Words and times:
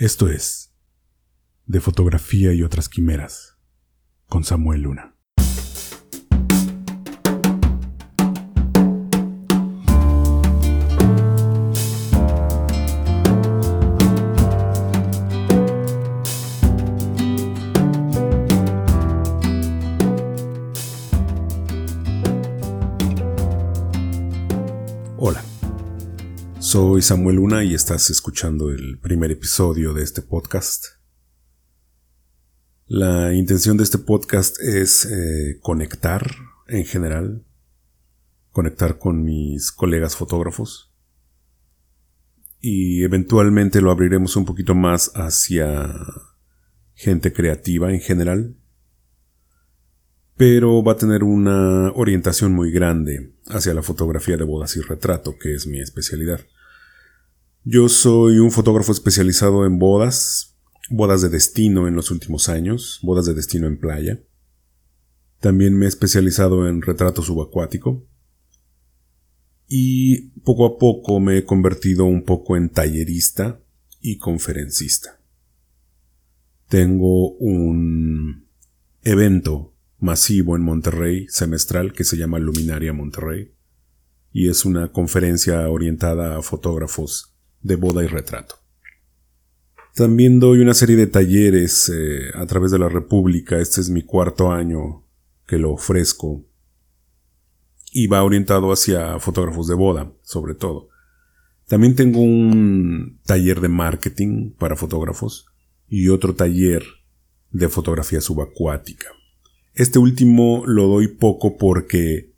Esto 0.00 0.30
es 0.30 0.72
De 1.66 1.78
Fotografía 1.78 2.54
y 2.54 2.62
otras 2.62 2.88
Quimeras 2.88 3.58
con 4.28 4.44
Samuel 4.44 4.80
Luna. 4.80 5.19
Soy 27.00 27.16
Samuel 27.16 27.36
Luna 27.36 27.64
y 27.64 27.72
estás 27.72 28.10
escuchando 28.10 28.68
el 28.68 28.98
primer 28.98 29.30
episodio 29.30 29.94
de 29.94 30.02
este 30.02 30.20
podcast. 30.20 30.84
La 32.86 33.32
intención 33.32 33.78
de 33.78 33.84
este 33.84 33.96
podcast 33.96 34.60
es 34.60 35.06
eh, 35.06 35.58
conectar 35.62 36.30
en 36.68 36.84
general, 36.84 37.42
conectar 38.50 38.98
con 38.98 39.24
mis 39.24 39.72
colegas 39.72 40.14
fotógrafos 40.14 40.92
y 42.60 43.02
eventualmente 43.02 43.80
lo 43.80 43.90
abriremos 43.90 44.36
un 44.36 44.44
poquito 44.44 44.74
más 44.74 45.10
hacia 45.14 45.90
gente 46.92 47.32
creativa 47.32 47.90
en 47.94 48.00
general, 48.00 48.56
pero 50.36 50.84
va 50.84 50.92
a 50.92 50.98
tener 50.98 51.24
una 51.24 51.92
orientación 51.92 52.52
muy 52.52 52.70
grande 52.70 53.32
hacia 53.46 53.72
la 53.72 53.82
fotografía 53.82 54.36
de 54.36 54.44
bodas 54.44 54.76
y 54.76 54.82
retrato, 54.82 55.38
que 55.38 55.54
es 55.54 55.66
mi 55.66 55.80
especialidad. 55.80 56.40
Yo 57.64 57.90
soy 57.90 58.38
un 58.38 58.50
fotógrafo 58.50 58.90
especializado 58.90 59.66
en 59.66 59.78
bodas, 59.78 60.56
bodas 60.88 61.20
de 61.20 61.28
destino 61.28 61.88
en 61.88 61.94
los 61.94 62.10
últimos 62.10 62.48
años, 62.48 63.00
bodas 63.02 63.26
de 63.26 63.34
destino 63.34 63.66
en 63.66 63.78
playa. 63.78 64.18
También 65.40 65.76
me 65.76 65.84
he 65.84 65.88
especializado 65.88 66.66
en 66.66 66.80
retrato 66.80 67.20
subacuático. 67.20 68.06
Y 69.68 70.30
poco 70.40 70.64
a 70.64 70.78
poco 70.78 71.20
me 71.20 71.36
he 71.36 71.44
convertido 71.44 72.06
un 72.06 72.24
poco 72.24 72.56
en 72.56 72.70
tallerista 72.70 73.60
y 74.00 74.16
conferencista. 74.16 75.20
Tengo 76.66 77.32
un 77.32 78.46
evento 79.02 79.74
masivo 79.98 80.56
en 80.56 80.62
Monterrey, 80.62 81.26
semestral, 81.28 81.92
que 81.92 82.04
se 82.04 82.16
llama 82.16 82.38
Luminaria 82.38 82.94
Monterrey, 82.94 83.52
y 84.32 84.48
es 84.48 84.64
una 84.64 84.92
conferencia 84.92 85.68
orientada 85.68 86.38
a 86.38 86.42
fotógrafos 86.42 87.29
de 87.62 87.76
boda 87.76 88.02
y 88.04 88.06
retrato. 88.06 88.56
También 89.94 90.38
doy 90.40 90.60
una 90.60 90.74
serie 90.74 90.96
de 90.96 91.06
talleres 91.06 91.90
eh, 91.94 92.30
a 92.34 92.46
través 92.46 92.70
de 92.70 92.78
la 92.78 92.88
República, 92.88 93.58
este 93.58 93.80
es 93.80 93.90
mi 93.90 94.02
cuarto 94.02 94.52
año 94.52 95.04
que 95.46 95.58
lo 95.58 95.72
ofrezco, 95.72 96.46
y 97.92 98.06
va 98.06 98.22
orientado 98.22 98.72
hacia 98.72 99.18
fotógrafos 99.18 99.66
de 99.66 99.74
boda, 99.74 100.12
sobre 100.22 100.54
todo. 100.54 100.88
También 101.66 101.96
tengo 101.96 102.20
un 102.20 103.20
taller 103.24 103.60
de 103.60 103.68
marketing 103.68 104.52
para 104.52 104.76
fotógrafos 104.76 105.46
y 105.88 106.08
otro 106.08 106.34
taller 106.34 106.84
de 107.50 107.68
fotografía 107.68 108.20
subacuática. 108.20 109.08
Este 109.74 109.98
último 109.98 110.64
lo 110.66 110.86
doy 110.86 111.08
poco 111.08 111.56
porque 111.56 112.32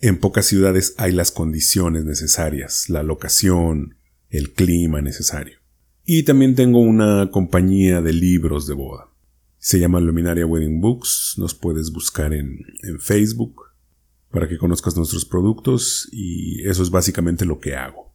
en 0.00 0.18
pocas 0.18 0.46
ciudades 0.46 0.94
hay 0.98 1.12
las 1.12 1.30
condiciones 1.30 2.04
necesarias, 2.04 2.88
la 2.88 3.02
locación, 3.02 3.95
el 4.30 4.52
clima 4.52 5.00
necesario. 5.00 5.58
Y 6.04 6.24
también 6.24 6.54
tengo 6.54 6.80
una 6.80 7.30
compañía 7.30 8.00
de 8.00 8.12
libros 8.12 8.66
de 8.66 8.74
boda. 8.74 9.08
Se 9.58 9.78
llama 9.78 10.00
Luminaria 10.00 10.46
Wedding 10.46 10.80
Books. 10.80 11.34
Nos 11.38 11.54
puedes 11.54 11.90
buscar 11.90 12.32
en, 12.32 12.60
en 12.82 13.00
Facebook 13.00 13.62
para 14.30 14.48
que 14.48 14.58
conozcas 14.58 14.96
nuestros 14.96 15.24
productos 15.24 16.08
y 16.12 16.66
eso 16.68 16.82
es 16.82 16.90
básicamente 16.90 17.44
lo 17.44 17.58
que 17.58 17.74
hago. 17.74 18.14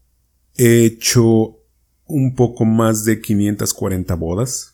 He 0.55 0.85
hecho 0.85 1.57
un 2.05 2.35
poco 2.35 2.65
más 2.65 3.03
de 3.05 3.19
540 3.21 4.15
bodas 4.15 4.71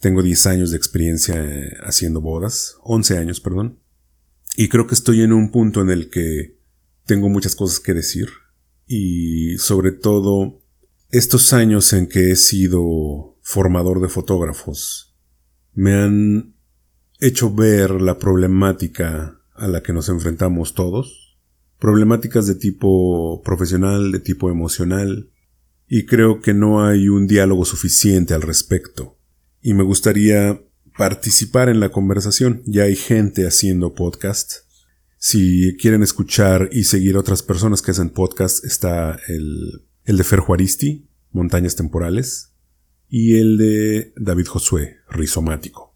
tengo 0.00 0.22
10 0.22 0.46
años 0.46 0.70
de 0.70 0.76
experiencia 0.76 1.34
eh, 1.36 1.72
haciendo 1.80 2.20
bodas, 2.20 2.76
11 2.82 3.18
años, 3.18 3.40
perdón. 3.40 3.80
Y 4.56 4.68
creo 4.68 4.86
que 4.86 4.94
estoy 4.94 5.22
en 5.22 5.32
un 5.32 5.50
punto 5.50 5.80
en 5.80 5.90
el 5.90 6.10
que 6.10 6.58
tengo 7.04 7.28
muchas 7.28 7.56
cosas 7.56 7.80
que 7.80 7.94
decir. 7.94 8.28
Y 8.86 9.58
sobre 9.58 9.92
todo, 9.92 10.60
estos 11.10 11.52
años 11.52 11.92
en 11.92 12.08
que 12.08 12.30
he 12.30 12.36
sido 12.36 13.38
formador 13.42 14.00
de 14.00 14.08
fotógrafos 14.08 15.16
me 15.72 15.94
han 15.94 16.54
hecho 17.20 17.54
ver 17.54 18.00
la 18.00 18.18
problemática 18.18 19.40
a 19.54 19.68
la 19.68 19.82
que 19.82 19.92
nos 19.92 20.08
enfrentamos 20.08 20.74
todos. 20.74 21.38
Problemáticas 21.78 22.46
de 22.46 22.54
tipo 22.54 23.42
profesional, 23.42 24.10
de 24.10 24.20
tipo 24.20 24.50
emocional. 24.50 25.30
Y 25.86 26.06
creo 26.06 26.40
que 26.40 26.54
no 26.54 26.84
hay 26.84 27.08
un 27.08 27.26
diálogo 27.26 27.64
suficiente 27.64 28.34
al 28.34 28.42
respecto 28.42 29.16
y 29.66 29.74
me 29.74 29.82
gustaría 29.82 30.62
participar 30.96 31.68
en 31.68 31.80
la 31.80 31.88
conversación. 31.88 32.62
Ya 32.66 32.84
hay 32.84 32.94
gente 32.94 33.48
haciendo 33.48 33.94
podcast. 33.94 34.58
Si 35.18 35.76
quieren 35.76 36.04
escuchar 36.04 36.68
y 36.70 36.84
seguir 36.84 37.16
otras 37.16 37.42
personas 37.42 37.82
que 37.82 37.90
hacen 37.90 38.10
podcast, 38.10 38.64
está 38.64 39.18
el, 39.26 39.84
el 40.06 40.16
de 40.16 40.24
Fer 40.24 40.38
Juaristi, 40.38 41.08
Montañas 41.32 41.76
Temporales, 41.76 42.52
y 43.08 43.36
el 43.36 43.58
de 43.58 44.12
David 44.16 44.46
Josué, 44.46 44.98
Rizomático. 45.10 45.94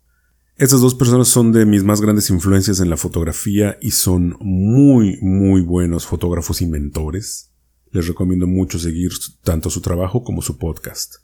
Estas 0.56 0.80
dos 0.80 0.94
personas 0.94 1.28
son 1.28 1.52
de 1.52 1.64
mis 1.64 1.84
más 1.84 2.00
grandes 2.00 2.28
influencias 2.28 2.80
en 2.80 2.90
la 2.90 2.96
fotografía 2.96 3.78
y 3.80 3.92
son 3.92 4.36
muy, 4.40 5.18
muy 5.22 5.62
buenos 5.62 6.06
fotógrafos 6.06 6.60
y 6.60 6.66
mentores. 6.66 7.52
Les 7.92 8.06
recomiendo 8.06 8.46
mucho 8.46 8.78
seguir 8.78 9.10
tanto 9.42 9.70
su 9.70 9.80
trabajo 9.80 10.22
como 10.22 10.42
su 10.42 10.58
podcast. 10.58 11.14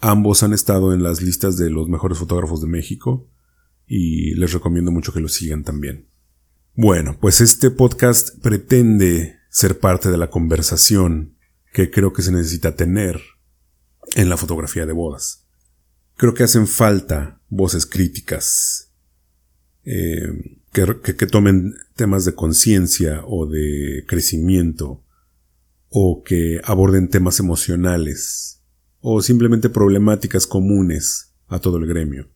Ambos 0.00 0.42
han 0.42 0.52
estado 0.52 0.94
en 0.94 1.02
las 1.02 1.20
listas 1.20 1.58
de 1.58 1.70
los 1.70 1.88
mejores 1.88 2.18
fotógrafos 2.18 2.60
de 2.62 2.68
México 2.68 3.28
y 3.86 4.34
les 4.34 4.52
recomiendo 4.52 4.90
mucho 4.90 5.12
que 5.12 5.20
lo 5.20 5.28
sigan 5.28 5.62
también. 5.62 6.08
Bueno, 6.74 7.18
pues 7.20 7.40
este 7.40 7.70
podcast 7.70 8.40
pretende 8.42 9.36
ser 9.50 9.80
parte 9.80 10.10
de 10.10 10.18
la 10.18 10.30
conversación 10.30 11.35
que 11.76 11.90
creo 11.90 12.14
que 12.14 12.22
se 12.22 12.32
necesita 12.32 12.74
tener 12.74 13.20
en 14.14 14.30
la 14.30 14.38
fotografía 14.38 14.86
de 14.86 14.94
bodas. 14.94 15.46
Creo 16.16 16.32
que 16.32 16.42
hacen 16.42 16.66
falta 16.66 17.42
voces 17.50 17.84
críticas 17.84 18.94
eh, 19.84 20.62
que, 20.72 20.96
que 21.02 21.26
tomen 21.26 21.74
temas 21.94 22.24
de 22.24 22.34
conciencia 22.34 23.20
o 23.26 23.46
de 23.46 24.06
crecimiento 24.08 25.04
o 25.90 26.22
que 26.24 26.62
aborden 26.64 27.10
temas 27.10 27.40
emocionales 27.40 28.62
o 29.00 29.20
simplemente 29.20 29.68
problemáticas 29.68 30.46
comunes 30.46 31.34
a 31.46 31.58
todo 31.58 31.76
el 31.76 31.86
gremio. 31.86 32.30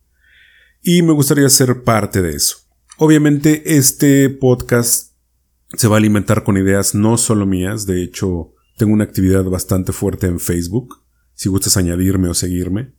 Y 0.83 1.01
me 1.01 1.13
gustaría 1.13 1.49
ser 1.49 1.81
parte 1.81 2.21
de 2.21 2.35
eso. 2.35 2.57
Obviamente 2.99 3.75
este 3.75 4.29
podcast 4.29 5.13
se 5.75 5.87
va 5.87 5.95
a 5.95 5.97
alimentar 5.97 6.43
con 6.43 6.59
ideas 6.59 6.93
no 6.93 7.17
solo 7.17 7.47
mías, 7.47 7.87
de 7.87 8.03
hecho 8.03 8.53
tengo 8.81 8.93
una 8.93 9.03
actividad 9.03 9.43
bastante 9.43 9.91
fuerte 9.91 10.25
en 10.25 10.39
Facebook, 10.39 11.03
si 11.35 11.49
gustas 11.49 11.77
añadirme 11.77 12.29
o 12.29 12.33
seguirme, 12.33 12.95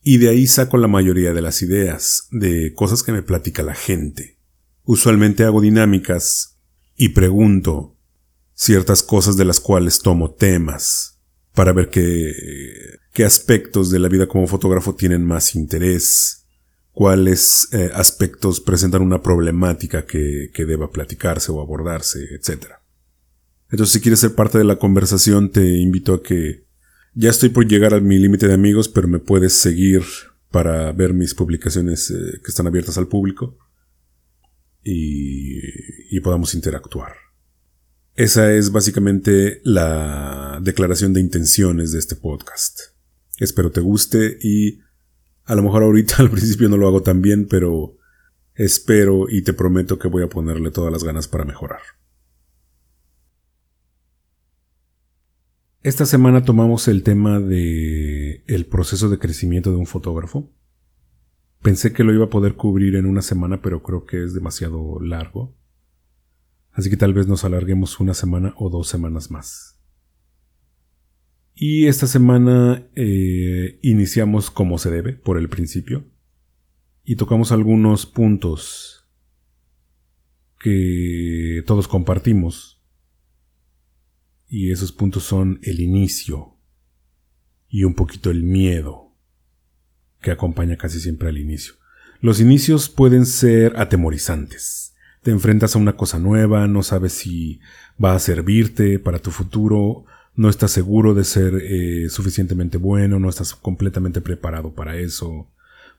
y 0.00 0.18
de 0.18 0.28
ahí 0.28 0.46
saco 0.46 0.76
la 0.78 0.86
mayoría 0.86 1.32
de 1.32 1.42
las 1.42 1.60
ideas, 1.60 2.28
de 2.30 2.72
cosas 2.72 3.02
que 3.02 3.10
me 3.10 3.22
platica 3.22 3.64
la 3.64 3.74
gente. 3.74 4.38
Usualmente 4.84 5.42
hago 5.42 5.60
dinámicas 5.60 6.60
y 6.94 7.08
pregunto 7.08 7.96
ciertas 8.52 9.02
cosas 9.02 9.36
de 9.36 9.44
las 9.44 9.58
cuales 9.58 9.98
tomo 9.98 10.34
temas 10.34 11.18
para 11.52 11.72
ver 11.72 11.90
qué 11.90 12.32
qué 13.12 13.24
aspectos 13.24 13.90
de 13.90 13.98
la 13.98 14.08
vida 14.08 14.28
como 14.28 14.46
fotógrafo 14.46 14.94
tienen 14.94 15.24
más 15.24 15.56
interés, 15.56 16.46
cuáles 16.92 17.68
eh, 17.72 17.90
aspectos 17.92 18.60
presentan 18.60 19.02
una 19.02 19.20
problemática 19.20 20.06
que, 20.06 20.50
que 20.52 20.64
deba 20.64 20.90
platicarse 20.90 21.50
o 21.50 21.60
abordarse, 21.60 22.18
etc. 22.34 22.74
Entonces, 23.70 23.92
si 23.92 24.00
quieres 24.00 24.20
ser 24.20 24.34
parte 24.34 24.58
de 24.58 24.64
la 24.64 24.76
conversación, 24.76 25.50
te 25.50 25.78
invito 25.78 26.14
a 26.14 26.22
que 26.22 26.64
ya 27.14 27.30
estoy 27.30 27.48
por 27.48 27.66
llegar 27.66 27.94
a 27.94 28.00
mi 28.00 28.18
límite 28.18 28.48
de 28.48 28.54
amigos, 28.54 28.88
pero 28.88 29.08
me 29.08 29.18
puedes 29.18 29.52
seguir 29.52 30.02
para 30.50 30.92
ver 30.92 31.14
mis 31.14 31.34
publicaciones 31.34 32.10
eh, 32.10 32.40
que 32.44 32.48
están 32.48 32.66
abiertas 32.66 32.98
al 32.98 33.08
público 33.08 33.58
y, 34.82 35.58
y 36.10 36.20
podamos 36.20 36.54
interactuar. 36.54 37.12
Esa 38.14 38.52
es 38.52 38.70
básicamente 38.70 39.60
la 39.64 40.60
declaración 40.62 41.12
de 41.12 41.20
intenciones 41.20 41.90
de 41.90 41.98
este 41.98 42.14
podcast. 42.14 42.78
Espero 43.38 43.72
te 43.72 43.80
guste 43.80 44.38
y 44.40 44.78
a 45.44 45.54
lo 45.54 45.62
mejor 45.62 45.82
ahorita 45.82 46.16
al 46.18 46.30
principio 46.30 46.68
no 46.68 46.76
lo 46.76 46.86
hago 46.86 47.02
tan 47.02 47.22
bien, 47.22 47.46
pero 47.48 47.96
espero 48.54 49.26
y 49.28 49.42
te 49.42 49.52
prometo 49.52 49.98
que 49.98 50.08
voy 50.08 50.22
a 50.22 50.28
ponerle 50.28 50.70
todas 50.70 50.92
las 50.92 51.02
ganas 51.02 51.26
para 51.26 51.44
mejorar. 51.44 51.80
Esta 55.84 56.06
semana 56.06 56.42
tomamos 56.46 56.88
el 56.88 57.02
tema 57.02 57.40
de 57.40 58.42
el 58.46 58.64
proceso 58.64 59.10
de 59.10 59.18
crecimiento 59.18 59.70
de 59.70 59.76
un 59.76 59.84
fotógrafo. 59.84 60.50
Pensé 61.60 61.92
que 61.92 62.04
lo 62.04 62.14
iba 62.14 62.24
a 62.24 62.30
poder 62.30 62.54
cubrir 62.54 62.96
en 62.96 63.04
una 63.04 63.20
semana, 63.20 63.60
pero 63.60 63.82
creo 63.82 64.06
que 64.06 64.24
es 64.24 64.32
demasiado 64.32 64.98
largo. 65.00 65.54
Así 66.72 66.88
que 66.88 66.96
tal 66.96 67.12
vez 67.12 67.26
nos 67.26 67.44
alarguemos 67.44 68.00
una 68.00 68.14
semana 68.14 68.54
o 68.56 68.70
dos 68.70 68.88
semanas 68.88 69.30
más. 69.30 69.78
Y 71.52 71.86
esta 71.86 72.06
semana 72.06 72.88
eh, 72.94 73.78
iniciamos 73.82 74.50
como 74.50 74.78
se 74.78 74.90
debe, 74.90 75.12
por 75.12 75.36
el 75.36 75.50
principio, 75.50 76.06
y 77.04 77.16
tocamos 77.16 77.52
algunos 77.52 78.06
puntos 78.06 79.06
que 80.58 81.62
todos 81.66 81.88
compartimos. 81.88 82.82
Y 84.54 84.70
esos 84.70 84.92
puntos 84.92 85.24
son 85.24 85.58
el 85.62 85.80
inicio 85.80 86.56
y 87.68 87.82
un 87.82 87.94
poquito 87.94 88.30
el 88.30 88.44
miedo 88.44 89.16
que 90.20 90.30
acompaña 90.30 90.76
casi 90.76 91.00
siempre 91.00 91.28
al 91.28 91.38
inicio. 91.38 91.74
Los 92.20 92.38
inicios 92.38 92.88
pueden 92.88 93.26
ser 93.26 93.72
atemorizantes. 93.76 94.94
Te 95.24 95.32
enfrentas 95.32 95.74
a 95.74 95.80
una 95.80 95.96
cosa 95.96 96.20
nueva, 96.20 96.68
no 96.68 96.84
sabes 96.84 97.14
si 97.14 97.58
va 98.00 98.14
a 98.14 98.20
servirte 98.20 99.00
para 99.00 99.18
tu 99.18 99.32
futuro 99.32 100.04
no 100.36 100.48
estás 100.48 100.70
seguro 100.70 101.14
de 101.14 101.24
ser 101.24 101.54
eh, 101.54 102.08
suficientemente 102.08 102.78
bueno, 102.78 103.18
no 103.18 103.28
estás 103.28 103.54
completamente 103.54 104.20
preparado 104.20 104.74
para 104.74 104.96
eso. 104.96 105.50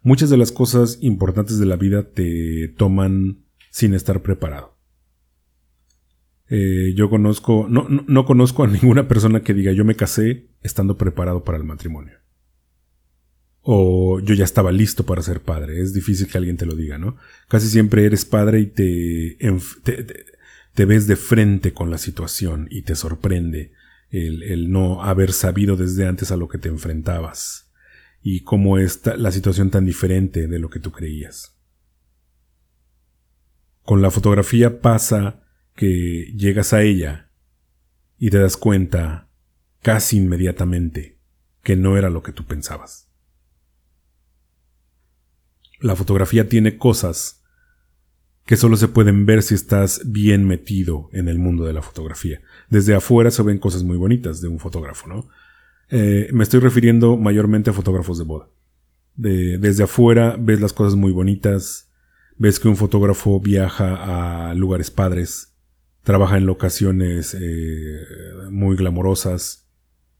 Muchas 0.01 0.29
de 0.29 0.37
las 0.37 0.51
cosas 0.51 0.97
importantes 1.01 1.57
de 1.57 1.65
la 1.65 1.77
vida 1.77 2.03
te 2.03 2.73
toman 2.77 3.43
sin 3.71 3.93
estar 3.93 4.21
preparado. 4.21 4.74
Eh, 6.57 6.93
yo 6.95 7.09
conozco, 7.09 7.67
no, 7.69 7.85
no, 7.89 8.25
conozco 8.25 8.63
a 8.63 8.67
ninguna 8.67 9.09
persona 9.09 9.41
que 9.41 9.53
diga 9.53 9.73
yo 9.73 9.83
me 9.83 9.97
casé 9.97 10.47
estando 10.61 10.97
preparado 10.97 11.43
para 11.43 11.57
el 11.57 11.65
matrimonio. 11.65 12.13
O 13.59 14.21
yo 14.21 14.33
ya 14.35 14.45
estaba 14.45 14.71
listo 14.71 15.05
para 15.05 15.21
ser 15.21 15.41
padre. 15.41 15.81
Es 15.81 15.93
difícil 15.93 16.27
que 16.27 16.37
alguien 16.37 16.55
te 16.55 16.65
lo 16.65 16.77
diga, 16.77 16.97
¿no? 16.97 17.17
Casi 17.49 17.67
siempre 17.67 18.05
eres 18.05 18.23
padre 18.23 18.61
y 18.61 18.67
te, 18.67 19.37
te 20.73 20.85
ves 20.85 21.07
de 21.07 21.17
frente 21.17 21.73
con 21.73 21.91
la 21.91 21.97
situación 21.97 22.69
y 22.71 22.83
te 22.83 22.95
sorprende 22.95 23.73
el, 24.11 24.71
no 24.71 25.03
haber 25.03 25.33
sabido 25.33 25.75
desde 25.75 26.07
antes 26.07 26.31
a 26.31 26.37
lo 26.37 26.47
que 26.47 26.57
te 26.57 26.69
enfrentabas 26.69 27.73
y 28.21 28.43
cómo 28.43 28.77
está 28.77 29.17
la 29.17 29.33
situación 29.33 29.71
tan 29.71 29.83
diferente 29.83 30.47
de 30.47 30.59
lo 30.59 30.69
que 30.69 30.79
tú 30.79 30.93
creías. 30.93 31.59
Con 33.81 34.01
la 34.01 34.09
fotografía 34.09 34.79
pasa 34.79 35.44
que 35.75 36.33
llegas 36.35 36.73
a 36.73 36.81
ella 36.81 37.29
y 38.17 38.29
te 38.29 38.39
das 38.39 38.57
cuenta 38.57 39.29
casi 39.81 40.17
inmediatamente 40.17 41.19
que 41.61 41.75
no 41.75 41.97
era 41.97 42.09
lo 42.09 42.23
que 42.23 42.31
tú 42.31 42.45
pensabas. 42.45 43.09
La 45.79 45.95
fotografía 45.95 46.47
tiene 46.47 46.77
cosas 46.77 47.43
que 48.45 48.57
solo 48.57 48.77
se 48.77 48.87
pueden 48.87 49.25
ver 49.25 49.41
si 49.41 49.55
estás 49.55 50.01
bien 50.05 50.47
metido 50.47 51.09
en 51.11 51.27
el 51.27 51.39
mundo 51.39 51.65
de 51.65 51.73
la 51.73 51.81
fotografía. 51.81 52.41
Desde 52.69 52.93
afuera 52.93 53.31
se 53.31 53.43
ven 53.43 53.57
cosas 53.57 53.83
muy 53.83 53.97
bonitas 53.97 54.39
de 54.39 54.47
un 54.47 54.59
fotógrafo, 54.59 55.07
¿no? 55.07 55.27
Eh, 55.89 56.29
me 56.31 56.43
estoy 56.43 56.59
refiriendo 56.59 57.17
mayormente 57.17 57.69
a 57.69 57.73
fotógrafos 57.73 58.17
de 58.17 58.23
boda. 58.23 58.49
desde 59.15 59.83
afuera 59.83 60.35
ves 60.37 60.59
las 60.59 60.73
cosas 60.73 60.95
muy 60.95 61.11
bonitas, 61.11 61.89
ves 62.37 62.59
que 62.59 62.67
un 62.67 62.75
fotógrafo 62.75 63.39
viaja 63.39 64.49
a 64.49 64.53
lugares 64.53 64.91
padres, 64.91 65.54
trabaja 66.05 66.37
en 66.37 66.45
locaciones 66.45 67.33
eh, 67.33 68.05
muy 68.51 68.77
glamorosas, 68.77 69.67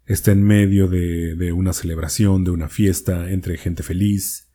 está 0.06 0.32
en 0.32 0.44
medio 0.44 0.88
de, 0.88 1.36
de 1.36 1.54
una 1.54 1.74
celebración, 1.74 2.44
de 2.44 2.50
una 2.50 2.70
fiesta 2.70 3.30
entre 3.32 3.58
gente 3.58 3.84
feliz, 3.84 4.52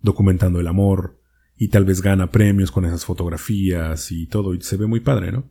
documentando 0.00 0.58
el 0.60 0.66
amor, 0.66 1.20
y 1.56 1.68
tal 1.68 1.84
vez 1.84 2.02
gana 2.02 2.32
premios 2.32 2.72
con 2.72 2.84
esas 2.84 3.04
fotografías 3.04 4.10
y 4.10 4.26
todo, 4.26 4.52
y 4.52 4.60
se 4.62 4.76
ve 4.76 4.86
muy 4.86 4.98
padre, 4.98 5.30
¿no? 5.30 5.48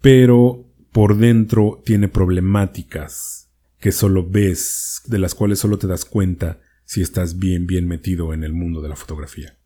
Pero 0.00 0.66
por 0.92 1.18
dentro 1.18 1.82
tiene 1.84 2.08
problemáticas 2.08 3.52
que 3.78 3.92
solo 3.92 4.26
ves, 4.26 5.02
de 5.06 5.18
las 5.18 5.34
cuales 5.34 5.58
solo 5.58 5.76
te 5.76 5.86
das 5.86 6.06
cuenta 6.06 6.62
si 6.84 7.02
estás 7.02 7.38
bien, 7.38 7.66
bien 7.66 7.86
metido 7.86 8.32
en 8.32 8.44
el 8.44 8.54
mundo 8.54 8.80
de 8.80 8.88
la 8.88 8.96
fotografía. 8.96 9.58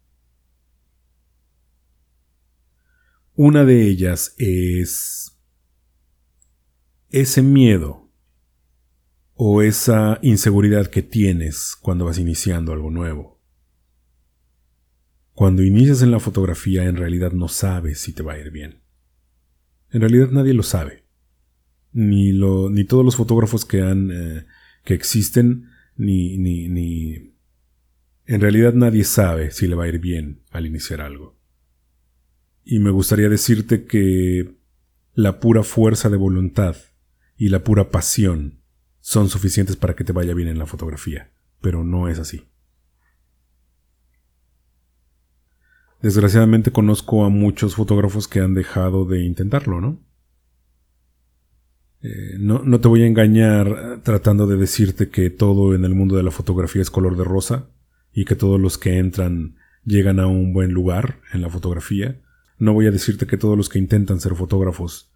Una 3.38 3.66
de 3.66 3.86
ellas 3.86 4.34
es 4.38 5.38
ese 7.10 7.42
miedo 7.42 8.10
o 9.34 9.60
esa 9.60 10.18
inseguridad 10.22 10.86
que 10.86 11.02
tienes 11.02 11.76
cuando 11.78 12.06
vas 12.06 12.18
iniciando 12.18 12.72
algo 12.72 12.90
nuevo. 12.90 13.38
Cuando 15.34 15.62
inicias 15.62 16.00
en 16.00 16.12
la 16.12 16.18
fotografía 16.18 16.84
en 16.84 16.96
realidad 16.96 17.32
no 17.32 17.48
sabes 17.48 18.00
si 18.00 18.14
te 18.14 18.22
va 18.22 18.32
a 18.32 18.38
ir 18.38 18.50
bien. 18.50 18.80
En 19.90 20.00
realidad 20.00 20.30
nadie 20.30 20.54
lo 20.54 20.62
sabe. 20.62 21.04
Ni, 21.92 22.32
ni 22.32 22.84
todos 22.84 23.04
los 23.04 23.16
fotógrafos 23.16 23.66
que, 23.66 23.82
han, 23.82 24.10
eh, 24.10 24.46
que 24.82 24.94
existen, 24.94 25.68
ni, 25.94 26.38
ni, 26.38 26.68
ni... 26.70 27.34
En 28.24 28.40
realidad 28.40 28.72
nadie 28.72 29.04
sabe 29.04 29.50
si 29.50 29.66
le 29.66 29.74
va 29.74 29.84
a 29.84 29.88
ir 29.88 29.98
bien 29.98 30.40
al 30.50 30.64
iniciar 30.64 31.02
algo. 31.02 31.35
Y 32.68 32.80
me 32.80 32.90
gustaría 32.90 33.28
decirte 33.28 33.84
que 33.84 34.56
la 35.14 35.38
pura 35.38 35.62
fuerza 35.62 36.10
de 36.10 36.16
voluntad 36.16 36.74
y 37.36 37.48
la 37.48 37.62
pura 37.62 37.90
pasión 37.90 38.60
son 39.00 39.28
suficientes 39.28 39.76
para 39.76 39.94
que 39.94 40.02
te 40.02 40.12
vaya 40.12 40.34
bien 40.34 40.48
en 40.48 40.58
la 40.58 40.66
fotografía, 40.66 41.30
pero 41.60 41.84
no 41.84 42.08
es 42.08 42.18
así. 42.18 42.42
Desgraciadamente 46.02 46.72
conozco 46.72 47.24
a 47.24 47.28
muchos 47.28 47.76
fotógrafos 47.76 48.26
que 48.26 48.40
han 48.40 48.54
dejado 48.54 49.04
de 49.04 49.24
intentarlo, 49.24 49.80
¿no? 49.80 50.04
Eh, 52.02 52.34
no, 52.40 52.64
no, 52.64 52.80
te 52.80 52.88
voy 52.88 53.02
a 53.02 53.06
engañar 53.06 54.00
tratando 54.02 54.48
de 54.48 54.56
decirte 54.56 55.08
que 55.08 55.30
todo 55.30 55.72
en 55.72 55.84
el 55.84 55.94
mundo 55.94 56.16
de 56.16 56.24
la 56.24 56.32
fotografía 56.32 56.82
es 56.82 56.90
color 56.90 57.16
de 57.16 57.22
rosa 57.22 57.70
y 58.12 58.24
que 58.24 58.34
todos 58.34 58.60
los 58.60 58.76
que 58.76 58.98
entran 58.98 59.54
llegan 59.84 60.18
a 60.18 60.26
un 60.26 60.52
buen 60.52 60.72
lugar 60.72 61.20
en 61.32 61.42
la 61.42 61.48
fotografía. 61.48 62.20
No 62.58 62.72
voy 62.72 62.86
a 62.86 62.90
decirte 62.90 63.26
que 63.26 63.36
todos 63.36 63.56
los 63.56 63.68
que 63.68 63.78
intentan 63.78 64.20
ser 64.20 64.34
fotógrafos 64.34 65.12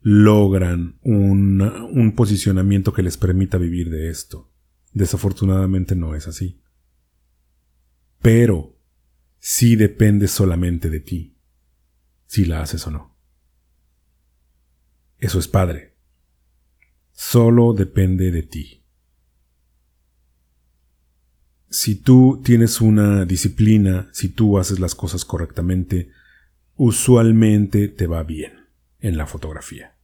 logran 0.00 0.98
un, 1.02 1.60
un 1.60 2.14
posicionamiento 2.14 2.92
que 2.92 3.02
les 3.02 3.16
permita 3.16 3.56
vivir 3.58 3.90
de 3.90 4.10
esto. 4.10 4.50
Desafortunadamente 4.92 5.94
no 5.94 6.14
es 6.14 6.26
así. 6.26 6.60
Pero 8.20 8.76
si 9.38 9.76
depende 9.76 10.28
solamente 10.28 10.90
de 10.90 11.00
ti, 11.00 11.36
si 12.26 12.44
la 12.44 12.62
haces 12.62 12.86
o 12.86 12.90
no. 12.90 13.16
Eso 15.18 15.38
es 15.38 15.48
padre. 15.48 15.96
Solo 17.12 17.74
depende 17.74 18.30
de 18.30 18.42
ti. 18.42 18.84
Si 21.68 21.94
tú 21.94 22.40
tienes 22.44 22.80
una 22.80 23.24
disciplina, 23.24 24.08
si 24.12 24.28
tú 24.28 24.58
haces 24.58 24.80
las 24.80 24.94
cosas 24.94 25.24
correctamente, 25.24 26.10
usualmente 26.84 27.86
te 27.86 28.08
va 28.08 28.24
bien 28.24 28.66
en 28.98 29.16
la 29.16 29.26
fotografía. 29.26 29.94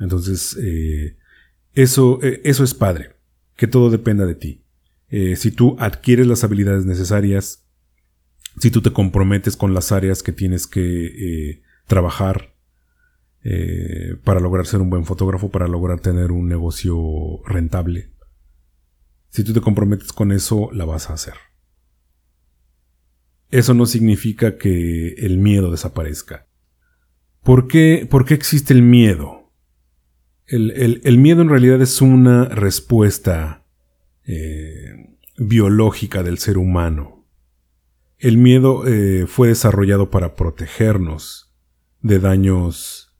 Entonces, 0.00 0.58
eh, 0.60 1.16
eso, 1.74 2.18
eh, 2.24 2.40
eso 2.42 2.64
es 2.64 2.74
padre, 2.74 3.12
que 3.54 3.68
todo 3.68 3.88
dependa 3.88 4.26
de 4.26 4.34
ti. 4.34 4.64
Eh, 5.10 5.36
si 5.36 5.52
tú 5.52 5.76
adquieres 5.78 6.26
las 6.26 6.42
habilidades 6.42 6.86
necesarias, 6.86 7.64
si 8.58 8.72
tú 8.72 8.82
te 8.82 8.92
comprometes 8.92 9.56
con 9.56 9.74
las 9.74 9.92
áreas 9.92 10.24
que 10.24 10.32
tienes 10.32 10.66
que 10.66 11.62
trabajar 11.86 12.56
para 14.24 14.40
lograr 14.40 14.66
ser 14.66 14.80
un 14.80 14.90
buen 14.90 15.04
fotógrafo, 15.04 15.50
para 15.50 15.68
lograr 15.68 16.00
tener 16.00 16.32
un 16.32 16.48
negocio 16.48 17.42
rentable. 17.44 18.12
Si 19.28 19.44
tú 19.44 19.52
te 19.52 19.60
comprometes 19.60 20.12
con 20.12 20.32
eso, 20.32 20.68
la 20.72 20.84
vas 20.84 21.10
a 21.10 21.14
hacer. 21.14 21.34
Eso 23.52 23.72
no 23.74 23.86
significa 23.86 24.58
que 24.58 25.14
el 25.18 25.38
miedo 25.38 25.70
desaparezca. 25.70 26.48
¿Por 27.44 27.68
qué, 27.68 28.08
por 28.10 28.24
qué 28.24 28.34
existe 28.34 28.74
el 28.74 28.82
miedo? 28.82 29.52
El, 30.46 31.18
miedo 31.18 31.42
en 31.42 31.48
realidad 31.48 31.80
es 31.80 32.02
una 32.02 32.46
respuesta 32.46 33.64
eh, 34.26 35.16
biológica 35.38 36.24
del 36.24 36.38
ser 36.38 36.58
humano 36.58 37.22
el 38.22 38.38
miedo 38.38 38.86
eh, 38.86 39.26
fue 39.26 39.48
desarrollado 39.48 40.08
para 40.08 40.36
protegernos 40.36 41.52
de 42.02 42.20
daños 42.20 43.16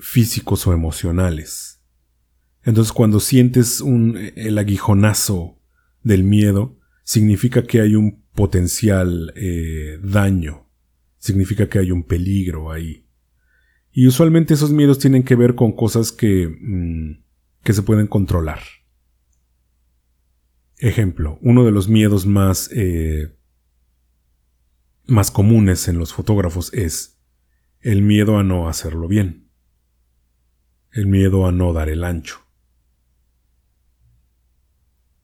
físicos 0.00 0.66
o 0.66 0.72
emocionales. 0.72 1.82
Entonces 2.62 2.94
cuando 2.94 3.20
sientes 3.20 3.82
un, 3.82 4.16
el 4.34 4.56
aguijonazo 4.56 5.60
del 6.02 6.24
miedo, 6.24 6.78
significa 7.04 7.64
que 7.64 7.82
hay 7.82 7.96
un 7.96 8.24
potencial 8.38 9.32
eh, 9.34 9.98
daño, 10.00 10.70
significa 11.18 11.68
que 11.68 11.80
hay 11.80 11.90
un 11.90 12.04
peligro 12.04 12.70
ahí. 12.70 13.04
Y 13.90 14.06
usualmente 14.06 14.54
esos 14.54 14.70
miedos 14.70 15.00
tienen 15.00 15.24
que 15.24 15.34
ver 15.34 15.56
con 15.56 15.72
cosas 15.72 16.12
que, 16.12 16.46
mm, 16.46 17.20
que 17.64 17.72
se 17.72 17.82
pueden 17.82 18.06
controlar. 18.06 18.60
Ejemplo, 20.76 21.40
uno 21.42 21.64
de 21.64 21.72
los 21.72 21.88
miedos 21.88 22.26
más, 22.26 22.70
eh, 22.72 23.36
más 25.08 25.32
comunes 25.32 25.88
en 25.88 25.98
los 25.98 26.14
fotógrafos 26.14 26.72
es 26.72 27.20
el 27.80 28.02
miedo 28.02 28.38
a 28.38 28.44
no 28.44 28.68
hacerlo 28.68 29.08
bien, 29.08 29.50
el 30.92 31.08
miedo 31.08 31.44
a 31.44 31.50
no 31.50 31.72
dar 31.72 31.88
el 31.88 32.04
ancho. 32.04 32.47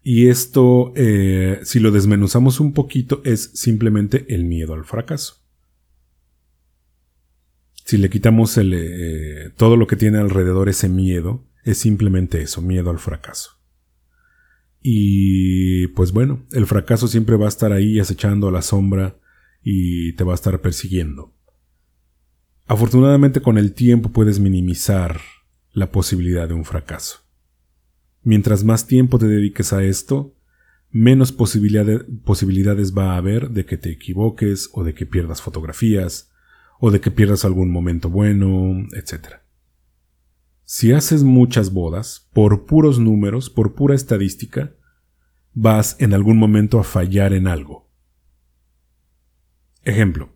Y 0.07 0.29
esto, 0.29 0.93
eh, 0.97 1.61
si 1.65 1.81
lo 1.81 1.91
desmenuzamos 1.91 2.61
un 2.61 2.75
poquito, 2.75 3.23
es 3.25 3.51
simplemente 3.55 4.27
el 4.29 4.45
miedo 4.45 4.75
al 4.75 4.85
fracaso. 4.85 5.43
Si 7.87 7.97
le 7.97 8.11
quitamos 8.11 8.59
eh, 8.59 9.51
todo 9.57 9.79
lo 9.79 9.87
que 9.87 9.97
tiene 9.97 10.19
alrededor 10.19 10.69
ese 10.69 10.91
miedo, 10.91 11.47
es 11.65 11.79
simplemente 11.79 12.43
eso, 12.43 12.61
miedo 12.61 12.91
al 12.91 12.99
fracaso. 12.99 13.53
Y 14.83 15.87
pues 15.89 16.13
bueno, 16.13 16.45
el 16.53 16.67
fracaso 16.67 17.09
siempre 17.09 17.37
va 17.37 17.47
a 17.47 17.49
estar 17.49 17.73
ahí 17.73 17.99
acechando 17.99 18.49
a 18.49 18.53
la 18.53 18.61
sombra 18.61 19.17
y 19.63 20.13
te 20.17 20.25
va 20.25 20.33
a 20.33 20.35
estar 20.35 20.61
persiguiendo. 20.61 21.33
Afortunadamente 22.67 23.41
con 23.41 23.57
el 23.57 23.73
tiempo 23.73 24.11
puedes 24.11 24.39
minimizar 24.39 25.19
la 25.73 25.91
posibilidad 25.91 26.47
de 26.47 26.53
un 26.53 26.67
fracaso. 26.67 27.24
Mientras 28.25 28.65
más 28.65 28.87
tiempo 28.87 29.19
te 29.19 29.29
dediques 29.29 29.73
a 29.75 29.85
esto, 29.85 30.35
menos 30.91 31.31
posibilidades 31.31 32.95
va 32.97 33.13
a 33.13 33.17
haber 33.19 33.51
de 33.51 33.67
que 33.67 33.77
te 33.77 33.91
equivoques 33.91 34.71
o 34.73 34.83
de 34.83 34.95
que 34.95 35.07
pierdas 35.07 35.43
fotografías 35.43 36.31
o 36.81 36.91
de 36.91 37.01
que 37.01 37.11
pierdas 37.11 37.45
algún 37.45 37.71
momento 37.71 38.09
bueno, 38.09 38.87
etc. 38.93 39.41
Si 40.65 40.93
haces 40.93 41.23
muchas 41.23 41.73
bodas, 41.73 42.29
por 42.33 42.65
puros 42.65 42.99
números, 42.99 43.51
por 43.51 43.75
pura 43.75 43.95
estadística, 43.95 44.73
vas 45.53 45.97
en 46.01 46.15
algún 46.15 46.39
momento 46.39 46.81
a 46.81 46.85
fallar 46.85 47.35
en 47.35 47.47
algo. 47.47 47.91
Ejemplo. 49.83 50.31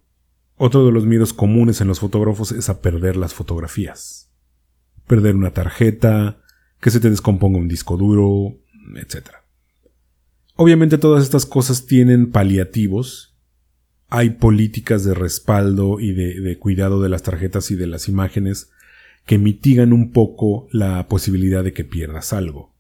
Otro 0.56 0.84
de 0.84 0.92
los 0.92 1.06
miedos 1.06 1.32
comunes 1.32 1.80
en 1.80 1.88
los 1.88 2.00
fotógrafos 2.00 2.52
es 2.52 2.68
a 2.68 2.82
perder 2.82 3.16
las 3.16 3.32
fotografías. 3.32 4.30
Perder 5.06 5.36
una 5.36 5.52
tarjeta, 5.52 6.42
que 6.80 6.90
se 6.90 7.00
te 7.00 7.10
descomponga 7.10 7.58
un 7.58 7.68
disco 7.68 7.96
duro, 7.96 8.56
etc. 8.96 9.30
Obviamente 10.54 10.98
todas 10.98 11.22
estas 11.24 11.46
cosas 11.46 11.86
tienen 11.86 12.30
paliativos. 12.30 13.36
Hay 14.08 14.30
políticas 14.30 15.04
de 15.04 15.14
respaldo 15.14 16.00
y 16.00 16.12
de, 16.12 16.40
de 16.40 16.58
cuidado 16.58 17.00
de 17.02 17.08
las 17.08 17.22
tarjetas 17.22 17.70
y 17.70 17.76
de 17.76 17.86
las 17.86 18.08
imágenes 18.08 18.70
que 19.26 19.38
mitigan 19.38 19.92
un 19.92 20.12
poco 20.12 20.68
la 20.72 21.06
posibilidad 21.08 21.62
de 21.62 21.74
que 21.74 21.84
pierdas 21.84 22.32
algo. 22.32 22.74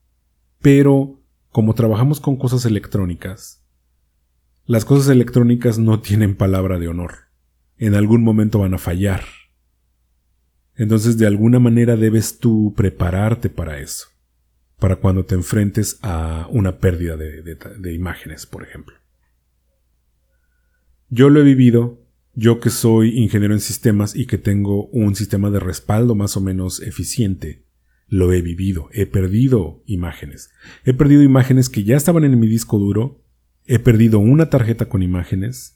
Pero, 0.60 1.20
como 1.50 1.74
trabajamos 1.74 2.20
con 2.20 2.36
cosas 2.36 2.64
electrónicas, 2.64 3.62
las 4.64 4.84
cosas 4.84 5.08
electrónicas 5.08 5.78
no 5.78 6.00
tienen 6.00 6.36
palabra 6.36 6.78
de 6.78 6.88
honor. 6.88 7.28
En 7.76 7.94
algún 7.94 8.22
momento 8.22 8.58
van 8.58 8.74
a 8.74 8.78
fallar. 8.78 9.24
Entonces, 10.78 11.18
de 11.18 11.26
alguna 11.26 11.58
manera 11.58 11.96
debes 11.96 12.38
tú 12.38 12.72
prepararte 12.76 13.50
para 13.50 13.80
eso. 13.80 14.06
Para 14.78 14.96
cuando 14.96 15.24
te 15.24 15.34
enfrentes 15.34 15.98
a 16.02 16.46
una 16.50 16.78
pérdida 16.78 17.16
de, 17.16 17.92
imágenes, 17.92 18.46
por 18.46 18.62
ejemplo. 18.62 18.96
Yo 21.10 21.30
lo 21.30 21.40
he 21.40 21.44
vivido 21.44 22.08
yo 22.40 22.60
que 22.60 22.70
soy 22.70 23.18
ingeniero 23.18 23.52
en 23.52 23.58
sistemas 23.60 24.14
y 24.14 24.26
que 24.26 24.38
tengo 24.38 24.86
un 24.90 25.16
sistema 25.16 25.50
de 25.50 25.58
respaldo 25.58 26.14
más 26.14 26.36
o 26.36 26.40
menos 26.40 26.80
eficiente, 26.80 27.64
lo 28.06 28.32
he 28.32 28.42
vivido, 28.42 28.88
he 28.92 29.06
perdido 29.06 29.82
imágenes. 29.86 30.50
He 30.84 30.94
perdido 30.94 31.24
imágenes 31.24 31.68
que 31.68 31.82
ya 31.82 31.96
estaban 31.96 32.22
en 32.22 32.38
mi 32.38 32.46
disco 32.46 32.78
duro, 32.78 33.24
he 33.66 33.80
perdido 33.80 34.20
una 34.20 34.50
tarjeta 34.50 34.84
con 34.84 35.02
imágenes 35.02 35.74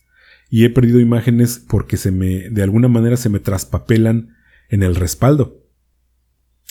y 0.51 0.65
he 0.65 0.71
perdido 0.71 1.01
imágenes 1.01 1.59
porque 1.59 1.97
se 1.97 2.13
me, 2.13 2.49
de 2.49 2.63
alguna 2.63 2.87
manera 2.87 3.17
se 3.17 3.29
me 3.29 3.41
traspapelan 3.41 4.37
en 4.73 4.83
el 4.83 4.97
respaldo. 4.97 5.63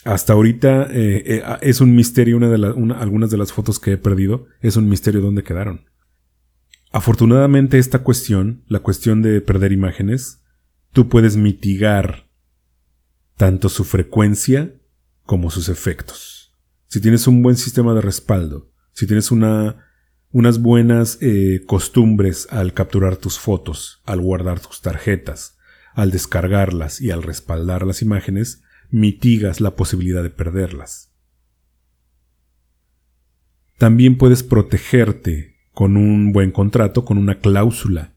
Hasta 0.03 0.33
ahorita 0.33 0.87
eh, 0.91 1.23
eh, 1.25 1.43
es 1.61 1.79
un 1.79 1.95
misterio 1.95 2.35
una 2.35 2.49
de 2.49 2.95
algunas 2.95 3.29
de 3.29 3.37
las 3.37 3.53
fotos 3.53 3.79
que 3.79 3.93
he 3.93 3.97
perdido, 3.97 4.47
es 4.59 4.75
un 4.75 4.89
misterio 4.89 5.21
dónde 5.21 5.43
quedaron. 5.43 5.85
Afortunadamente 6.91 7.77
esta 7.77 7.99
cuestión, 7.99 8.63
la 8.67 8.79
cuestión 8.79 9.21
de 9.21 9.39
perder 9.39 9.71
imágenes, 9.71 10.43
tú 10.91 11.07
puedes 11.07 11.37
mitigar 11.37 12.27
tanto 13.37 13.69
su 13.69 13.83
frecuencia 13.83 14.73
como 15.23 15.51
sus 15.51 15.69
efectos. 15.69 16.57
Si 16.87 16.99
tienes 16.99 17.27
un 17.27 17.43
buen 17.43 17.55
sistema 17.55 17.93
de 17.93 18.01
respaldo, 18.01 18.71
si 18.93 19.05
tienes 19.05 19.29
una, 19.29 19.85
unas 20.31 20.59
buenas 20.59 21.19
eh, 21.21 21.61
costumbres 21.67 22.47
al 22.49 22.73
capturar 22.73 23.17
tus 23.17 23.37
fotos, 23.37 24.01
al 24.05 24.19
guardar 24.21 24.59
tus 24.59 24.81
tarjetas, 24.81 25.59
al 25.93 26.11
descargarlas 26.11 27.01
y 27.01 27.11
al 27.11 27.23
respaldar 27.23 27.85
las 27.85 28.01
imágenes, 28.01 28.63
mitigas 28.89 29.61
la 29.61 29.75
posibilidad 29.75 30.23
de 30.23 30.29
perderlas. 30.29 31.11
También 33.77 34.17
puedes 34.17 34.43
protegerte 34.43 35.55
con 35.73 35.97
un 35.97 36.33
buen 36.33 36.51
contrato, 36.51 37.05
con 37.05 37.17
una 37.17 37.39
cláusula 37.39 38.13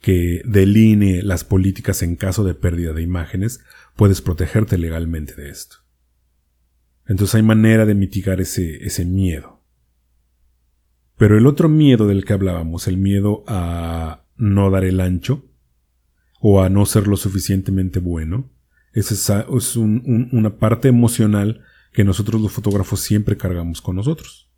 que 0.00 0.42
delinee 0.44 1.22
las 1.22 1.44
políticas 1.44 2.02
en 2.02 2.16
caso 2.16 2.44
de 2.44 2.54
pérdida 2.54 2.92
de 2.92 3.02
imágenes, 3.02 3.60
puedes 3.96 4.20
protegerte 4.20 4.78
legalmente 4.78 5.34
de 5.34 5.50
esto. 5.50 5.76
Entonces 7.06 7.34
hay 7.36 7.42
manera 7.42 7.86
de 7.86 7.94
mitigar 7.94 8.40
ese, 8.40 8.84
ese 8.84 9.04
miedo. 9.04 9.62
Pero 11.16 11.38
el 11.38 11.46
otro 11.46 11.68
miedo 11.68 12.06
del 12.06 12.24
que 12.24 12.32
hablábamos, 12.32 12.88
el 12.88 12.96
miedo 12.96 13.44
a 13.46 14.24
no 14.36 14.70
dar 14.70 14.84
el 14.84 15.00
ancho 15.00 15.44
o 16.46 16.60
a 16.60 16.68
no 16.68 16.84
ser 16.84 17.08
lo 17.08 17.16
suficientemente 17.16 18.00
bueno, 18.00 18.50
es, 18.92 19.10
es 19.10 19.76
una 19.76 20.58
parte 20.58 20.88
emocional 20.88 21.62
que 21.90 22.04
nosotros 22.04 22.38
los 22.42 22.52
fotógrafos 22.52 23.00
siempre 23.00 23.38
cargamos 23.38 23.80
con 23.80 23.96
nosotros. 23.96 24.52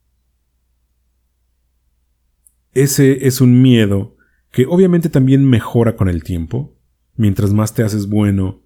Ese 2.72 3.28
es 3.28 3.40
un 3.40 3.62
miedo 3.62 4.16
que 4.50 4.66
obviamente 4.66 5.08
también 5.08 5.48
mejora 5.48 5.94
con 5.94 6.08
el 6.08 6.24
tiempo. 6.24 6.76
Mientras 7.14 7.52
más 7.52 7.72
te 7.72 7.84
haces 7.84 8.08
bueno, 8.08 8.64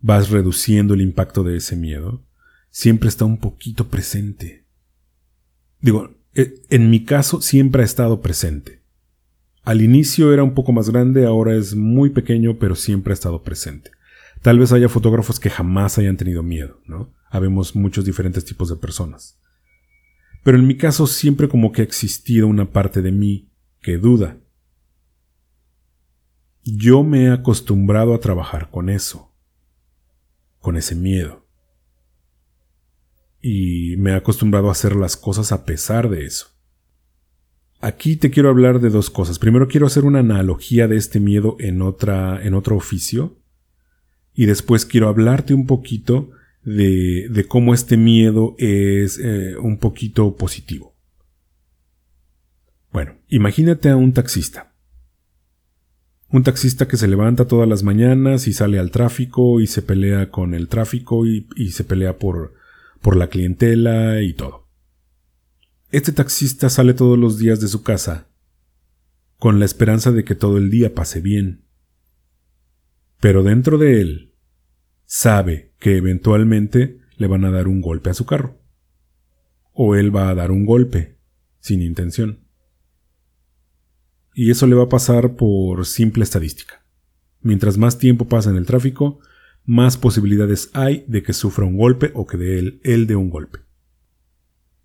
vas 0.00 0.30
reduciendo 0.30 0.94
el 0.94 1.02
impacto 1.02 1.44
de 1.44 1.58
ese 1.58 1.76
miedo. 1.76 2.24
Siempre 2.70 3.10
está 3.10 3.26
un 3.26 3.36
poquito 3.36 3.88
presente. 3.88 4.64
Digo, 5.78 6.14
e, 6.34 6.54
en 6.70 6.88
mi 6.88 7.04
caso 7.04 7.42
siempre 7.42 7.82
ha 7.82 7.84
estado 7.84 8.22
presente. 8.22 8.81
Al 9.62 9.80
inicio 9.80 10.32
era 10.32 10.42
un 10.42 10.54
poco 10.54 10.72
más 10.72 10.90
grande, 10.90 11.24
ahora 11.24 11.54
es 11.54 11.76
muy 11.76 12.10
pequeño, 12.10 12.58
pero 12.58 12.74
siempre 12.74 13.12
ha 13.12 13.14
estado 13.14 13.42
presente. 13.42 13.92
Tal 14.42 14.58
vez 14.58 14.72
haya 14.72 14.88
fotógrafos 14.88 15.38
que 15.38 15.50
jamás 15.50 15.98
hayan 15.98 16.16
tenido 16.16 16.42
miedo, 16.42 16.80
¿no? 16.86 17.14
Habemos 17.30 17.76
muchos 17.76 18.04
diferentes 18.04 18.44
tipos 18.44 18.68
de 18.68 18.76
personas. 18.76 19.38
Pero 20.42 20.58
en 20.58 20.66
mi 20.66 20.76
caso 20.76 21.06
siempre 21.06 21.48
como 21.48 21.70
que 21.70 21.82
ha 21.82 21.84
existido 21.84 22.48
una 22.48 22.72
parte 22.72 23.02
de 23.02 23.12
mí 23.12 23.52
que 23.80 23.98
duda. 23.98 24.38
Yo 26.64 27.04
me 27.04 27.24
he 27.24 27.30
acostumbrado 27.30 28.14
a 28.14 28.20
trabajar 28.20 28.68
con 28.70 28.88
eso, 28.88 29.32
con 30.58 30.76
ese 30.76 30.96
miedo. 30.96 31.46
Y 33.40 33.96
me 33.98 34.10
he 34.10 34.14
acostumbrado 34.14 34.68
a 34.68 34.72
hacer 34.72 34.96
las 34.96 35.16
cosas 35.16 35.52
a 35.52 35.64
pesar 35.64 36.08
de 36.08 36.26
eso. 36.26 36.48
Aquí 37.82 38.14
te 38.14 38.30
quiero 38.30 38.48
hablar 38.48 38.80
de 38.80 38.90
dos 38.90 39.10
cosas. 39.10 39.40
Primero 39.40 39.66
quiero 39.66 39.86
hacer 39.86 40.04
una 40.04 40.20
analogía 40.20 40.86
de 40.86 40.96
este 40.96 41.18
miedo 41.18 41.56
en 41.58 41.82
otra 41.82 42.40
en 42.40 42.54
otro 42.54 42.76
oficio 42.76 43.42
y 44.34 44.46
después 44.46 44.86
quiero 44.86 45.08
hablarte 45.08 45.52
un 45.52 45.66
poquito 45.66 46.30
de, 46.62 47.26
de 47.28 47.44
cómo 47.48 47.74
este 47.74 47.96
miedo 47.96 48.54
es 48.58 49.18
eh, 49.18 49.56
un 49.56 49.78
poquito 49.78 50.36
positivo. 50.36 50.94
Bueno, 52.92 53.16
imagínate 53.26 53.88
a 53.88 53.96
un 53.96 54.12
taxista. 54.12 54.72
Un 56.28 56.44
taxista 56.44 56.86
que 56.86 56.96
se 56.96 57.08
levanta 57.08 57.48
todas 57.48 57.68
las 57.68 57.82
mañanas 57.82 58.46
y 58.46 58.52
sale 58.52 58.78
al 58.78 58.92
tráfico 58.92 59.60
y 59.60 59.66
se 59.66 59.82
pelea 59.82 60.30
con 60.30 60.54
el 60.54 60.68
tráfico 60.68 61.26
y, 61.26 61.48
se 61.72 61.82
pelea 61.82 62.16
por, 62.16 62.54
por 63.00 63.16
la 63.16 63.26
clientela 63.26 64.22
y 64.22 64.34
todo. 64.34 64.61
Este 65.92 66.10
taxista 66.10 66.68
sale 66.68 66.94
todos 66.94 67.18
los 67.18 67.38
días 67.38 67.60
de 67.60 67.68
su 67.68 67.82
casa 67.82 68.28
con 69.38 69.58
la 69.58 69.64
esperanza 69.64 70.10
de 70.10 70.24
que 70.24 70.34
todo 70.34 70.58
el 70.58 70.70
día 70.70 70.94
pase 70.94 71.20
bien. 71.20 71.64
Pero 73.20 73.42
dentro 73.42 73.78
de 73.78 74.00
él 74.00 74.34
sabe 75.04 75.72
que 75.78 75.96
eventualmente 75.96 76.98
le 77.16 77.26
van 77.28 77.44
a 77.44 77.50
dar 77.50 77.68
un 77.68 77.80
golpe 77.80 78.10
a 78.10 78.14
su 78.14 78.26
carro. 78.26 78.60
O 79.72 79.94
él 79.94 80.14
va 80.14 80.28
a 80.28 80.34
dar 80.34 80.50
un 80.50 80.66
golpe, 80.66 81.18
sin 81.60 81.82
intención 81.82 82.42
y 84.34 84.50
eso 84.50 84.66
le 84.66 84.74
va 84.74 84.84
a 84.84 84.88
pasar 84.88 85.36
por 85.36 85.84
simple 85.86 86.24
estadística. 86.24 86.84
Mientras 87.40 87.78
más 87.78 87.98
tiempo 87.98 88.28
pasa 88.28 88.50
en 88.50 88.56
el 88.56 88.66
tráfico, 88.66 89.20
más 89.64 89.96
posibilidades 89.96 90.70
hay 90.72 91.04
de 91.06 91.22
que 91.22 91.32
sufra 91.32 91.64
un 91.64 91.76
golpe 91.76 92.10
o 92.14 92.26
que 92.26 92.36
de 92.36 92.58
él, 92.58 92.80
él 92.84 93.06
de 93.06 93.16
un 93.16 93.30
golpe. 93.30 93.60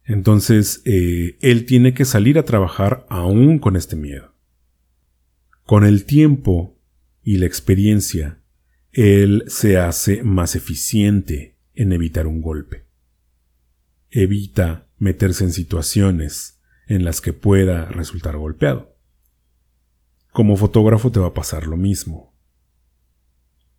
Entonces, 0.07 0.81
eh, 0.85 1.37
él 1.41 1.65
tiene 1.65 1.93
que 1.93 2.05
salir 2.05 2.39
a 2.39 2.45
trabajar 2.45 3.05
aún 3.09 3.59
con 3.59 3.75
este 3.75 3.97
miedo. 3.97 4.33
Con 5.65 5.85
el 5.85 6.05
tiempo 6.05 6.79
y 7.23 7.37
la 7.37 7.45
experiencia, 7.45 8.39
él 8.93 9.43
se 9.47 9.77
hace 9.77 10.23
más 10.23 10.55
eficiente 10.55 11.57
en 11.75 11.91
evitar 11.91 12.25
un 12.25 12.41
golpe. 12.41 12.85
Evita 14.09 14.87
meterse 14.97 15.43
en 15.43 15.51
situaciones 15.51 16.61
en 16.87 17.03
las 17.03 17.19
que 17.19 17.33
pueda 17.33 17.83
resultar 17.85 18.37
golpeado. 18.37 18.95
Como 20.31 20.55
fotógrafo 20.55 21.11
te 21.11 21.19
va 21.19 21.27
a 21.27 21.33
pasar 21.33 21.67
lo 21.67 21.75
mismo. 21.75 22.33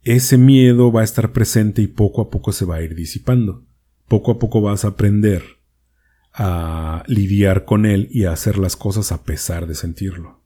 Ese 0.02 0.36
miedo 0.36 0.92
va 0.92 1.00
a 1.00 1.04
estar 1.04 1.32
presente 1.32 1.80
y 1.80 1.86
poco 1.86 2.20
a 2.20 2.28
poco 2.28 2.52
se 2.52 2.66
va 2.66 2.76
a 2.76 2.82
ir 2.82 2.94
disipando. 2.94 3.64
Poco 4.08 4.32
a 4.32 4.38
poco 4.38 4.60
vas 4.60 4.84
a 4.84 4.88
aprender 4.88 5.57
a 6.40 7.02
lidiar 7.08 7.64
con 7.64 7.84
él 7.84 8.08
y 8.12 8.24
a 8.24 8.32
hacer 8.32 8.58
las 8.58 8.76
cosas 8.76 9.10
a 9.10 9.24
pesar 9.24 9.66
de 9.66 9.74
sentirlo. 9.74 10.44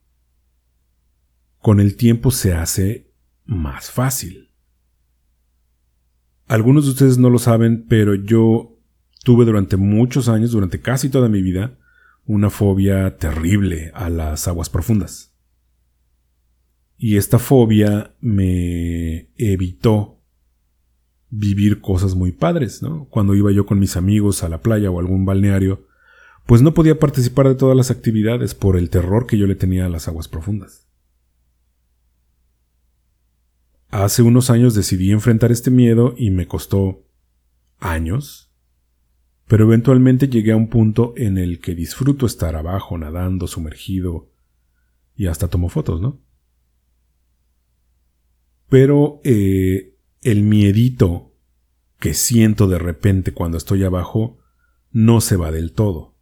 Con 1.59 1.79
el 1.79 1.95
tiempo 1.95 2.31
se 2.31 2.53
hace 2.53 3.11
más 3.45 3.91
fácil. 3.91 4.49
Algunos 6.47 6.85
de 6.85 6.91
ustedes 6.91 7.19
no 7.19 7.29
lo 7.29 7.37
saben, 7.37 7.85
pero 7.87 8.15
yo 8.15 8.79
tuve 9.23 9.45
durante 9.45 9.77
muchos 9.77 10.29
años, 10.29 10.51
durante 10.51 10.81
casi 10.81 11.09
toda 11.09 11.29
mi 11.29 11.43
vida, 11.43 11.77
una 12.25 12.49
fobia 12.49 13.17
terrible 13.17 13.91
a 13.93 14.09
las 14.09 14.47
aguas 14.47 14.69
profundas. 14.69 15.35
Y 16.97 17.17
esta 17.17 17.37
fobia 17.37 18.15
me 18.19 19.29
evitó 19.37 20.22
vivir 21.35 21.81
cosas 21.81 22.13
muy 22.15 22.31
padres, 22.31 22.83
¿no? 22.83 23.05
Cuando 23.09 23.33
iba 23.33 23.51
yo 23.51 23.65
con 23.65 23.79
mis 23.79 23.97
amigos 23.97 24.43
a 24.43 24.49
la 24.49 24.61
playa 24.61 24.91
o 24.91 24.99
algún 24.99 25.25
balneario, 25.25 25.87
pues 26.45 26.61
no 26.61 26.73
podía 26.73 26.99
participar 26.99 27.47
de 27.47 27.55
todas 27.55 27.75
las 27.75 27.89
actividades 27.89 28.53
por 28.53 28.77
el 28.77 28.89
terror 28.89 29.25
que 29.25 29.37
yo 29.37 29.47
le 29.47 29.55
tenía 29.55 29.87
a 29.87 29.89
las 29.89 30.07
aguas 30.07 30.27
profundas. 30.27 30.87
Hace 33.89 34.21
unos 34.21 34.49
años 34.49 34.75
decidí 34.75 35.11
enfrentar 35.11 35.51
este 35.51 35.71
miedo 35.71 36.13
y 36.17 36.29
me 36.29 36.47
costó 36.47 37.03
años, 37.79 38.51
pero 39.47 39.65
eventualmente 39.65 40.27
llegué 40.27 40.51
a 40.51 40.57
un 40.57 40.69
punto 40.69 41.13
en 41.17 41.37
el 41.37 41.59
que 41.59 41.73
disfruto 41.73 42.25
estar 42.25 42.55
abajo, 42.55 42.97
nadando, 42.97 43.47
sumergido, 43.47 44.29
y 45.15 45.27
hasta 45.27 45.47
tomo 45.47 45.69
fotos, 45.69 46.01
¿no? 46.01 46.21
Pero 48.69 49.21
eh, 49.23 49.92
el 50.23 50.43
miedito 50.43 51.33
que 51.99 52.13
siento 52.13 52.67
de 52.67 52.79
repente 52.79 53.33
cuando 53.33 53.57
estoy 53.57 53.83
abajo 53.83 54.39
no 54.91 55.21
se 55.21 55.35
va 55.35 55.51
del 55.51 55.73
todo. 55.73 56.15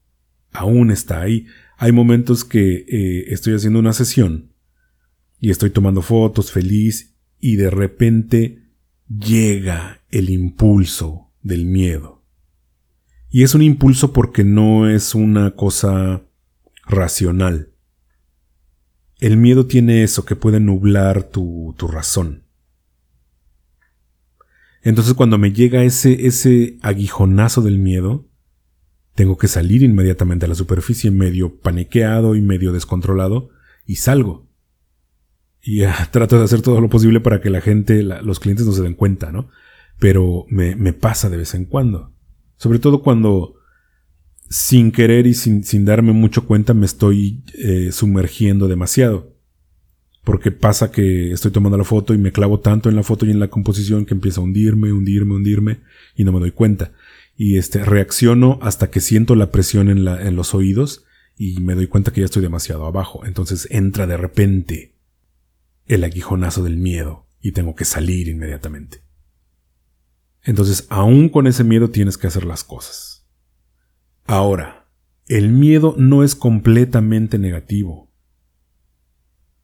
Aún 0.51 0.91
está 0.91 1.21
ahí. 1.21 1.47
Hay 1.77 1.91
momentos 1.91 2.45
que 2.45 2.85
eh, 2.87 3.25
estoy 3.33 3.55
haciendo 3.55 3.79
una 3.79 3.93
sesión 3.93 4.51
y 5.39 5.49
estoy 5.49 5.71
tomando 5.71 6.01
fotos 6.01 6.51
feliz 6.51 7.15
y 7.39 7.55
de 7.55 7.69
repente 7.69 8.69
llega 9.07 10.01
el 10.09 10.29
impulso 10.29 11.31
del 11.41 11.65
miedo. 11.65 12.23
Y 13.29 13.43
es 13.43 13.55
un 13.55 13.61
impulso 13.61 14.13
porque 14.13 14.43
no 14.43 14.89
es 14.89 15.15
una 15.15 15.51
cosa 15.51 16.21
racional. 16.85 17.71
El 19.19 19.37
miedo 19.37 19.65
tiene 19.65 20.03
eso 20.03 20.25
que 20.25 20.35
puede 20.35 20.59
nublar 20.59 21.23
tu, 21.23 21.73
tu 21.77 21.87
razón. 21.87 22.40
Entonces 24.83 25.13
cuando 25.13 25.37
me 25.37 25.51
llega 25.51 25.83
ese, 25.83 26.25
ese 26.25 26.77
aguijonazo 26.81 27.61
del 27.61 27.77
miedo, 27.77 28.27
tengo 29.15 29.37
que 29.37 29.47
salir 29.47 29.83
inmediatamente 29.83 30.45
a 30.45 30.49
la 30.49 30.55
superficie 30.55 31.11
medio 31.11 31.59
paniqueado 31.59 32.35
y 32.35 32.41
medio 32.41 32.71
descontrolado 32.71 33.49
y 33.85 33.97
salgo. 33.97 34.49
Y 35.61 35.81
trato 36.11 36.37
de 36.37 36.43
hacer 36.43 36.61
todo 36.61 36.81
lo 36.81 36.89
posible 36.89 37.19
para 37.19 37.41
que 37.41 37.49
la 37.49 37.61
gente, 37.61 38.03
los 38.03 38.39
clientes 38.39 38.65
no 38.65 38.71
se 38.71 38.81
den 38.81 38.95
cuenta, 38.95 39.31
¿no? 39.31 39.49
Pero 39.99 40.45
me, 40.49 40.75
me, 40.75 40.93
pasa 40.93 41.29
de 41.29 41.37
vez 41.37 41.53
en 41.53 41.65
cuando. 41.65 42.11
Sobre 42.57 42.79
todo 42.79 43.03
cuando 43.03 43.55
sin 44.49 44.91
querer 44.91 45.27
y 45.27 45.33
sin, 45.33 45.63
sin 45.63 45.85
darme 45.85 46.11
mucho 46.11 46.45
cuenta 46.45 46.73
me 46.73 46.85
estoy 46.85 47.43
eh, 47.53 47.91
sumergiendo 47.91 48.67
demasiado 48.67 49.30
porque 50.23 50.51
pasa 50.51 50.91
que 50.91 51.31
estoy 51.31 51.51
tomando 51.51 51.77
la 51.77 51.83
foto 51.83 52.13
y 52.13 52.17
me 52.17 52.31
clavo 52.31 52.59
tanto 52.59 52.89
en 52.89 52.95
la 52.95 53.03
foto 53.03 53.25
y 53.25 53.31
en 53.31 53.39
la 53.39 53.49
composición 53.49 54.05
que 54.05 54.13
empieza 54.13 54.39
a 54.39 54.43
hundirme, 54.43 54.93
hundirme, 54.93 55.35
hundirme 55.35 55.79
y 56.15 56.23
no 56.23 56.31
me 56.31 56.39
doy 56.39 56.51
cuenta. 56.51 56.91
Y 57.35 57.57
este 57.57 57.83
reacciono 57.83 58.59
hasta 58.61 58.91
que 58.91 58.99
siento 58.99 59.35
la 59.35 59.51
presión 59.51 59.89
en, 59.89 60.07
en 60.07 60.35
los 60.35 60.53
oídos 60.53 61.05
y 61.35 61.59
me 61.61 61.73
doy 61.73 61.87
cuenta 61.87 62.11
que 62.11 62.21
ya 62.21 62.25
estoy 62.25 62.43
demasiado 62.43 62.85
abajo. 62.85 63.25
Entonces 63.25 63.67
entra 63.71 64.05
de 64.05 64.17
repente 64.17 64.95
el 65.87 66.03
aguijonazo 66.03 66.63
del 66.63 66.77
miedo 66.77 67.27
y 67.41 67.53
tengo 67.53 67.75
que 67.75 67.85
salir 67.85 68.27
inmediatamente. 68.27 69.03
Entonces, 70.43 70.87
aún 70.89 71.29
con 71.29 71.47
ese 71.47 71.63
miedo 71.63 71.89
tienes 71.89 72.17
que 72.17 72.27
hacer 72.27 72.45
las 72.45 72.63
cosas. 72.63 73.27
Ahora, 74.25 74.87
el 75.27 75.49
miedo 75.49 75.95
no 75.97 76.23
es 76.23 76.35
completamente 76.35 77.37
negativo 77.37 78.10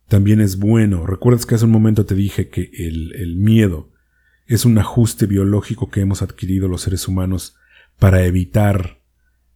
también 0.07 0.41
es 0.41 0.57
bueno. 0.57 1.05
¿Recuerdas 1.05 1.45
que 1.45 1.55
hace 1.55 1.65
un 1.65 1.71
momento 1.71 2.05
te 2.05 2.15
dije 2.15 2.49
que 2.49 2.69
el, 2.73 3.35
miedo 3.35 3.91
es 4.45 4.65
un 4.65 4.77
ajuste 4.77 5.25
biológico 5.25 5.89
que 5.89 6.01
hemos 6.01 6.21
adquirido 6.21 6.67
los 6.67 6.81
seres 6.81 7.07
humanos 7.07 7.55
para 7.99 8.25
evitar 8.25 9.01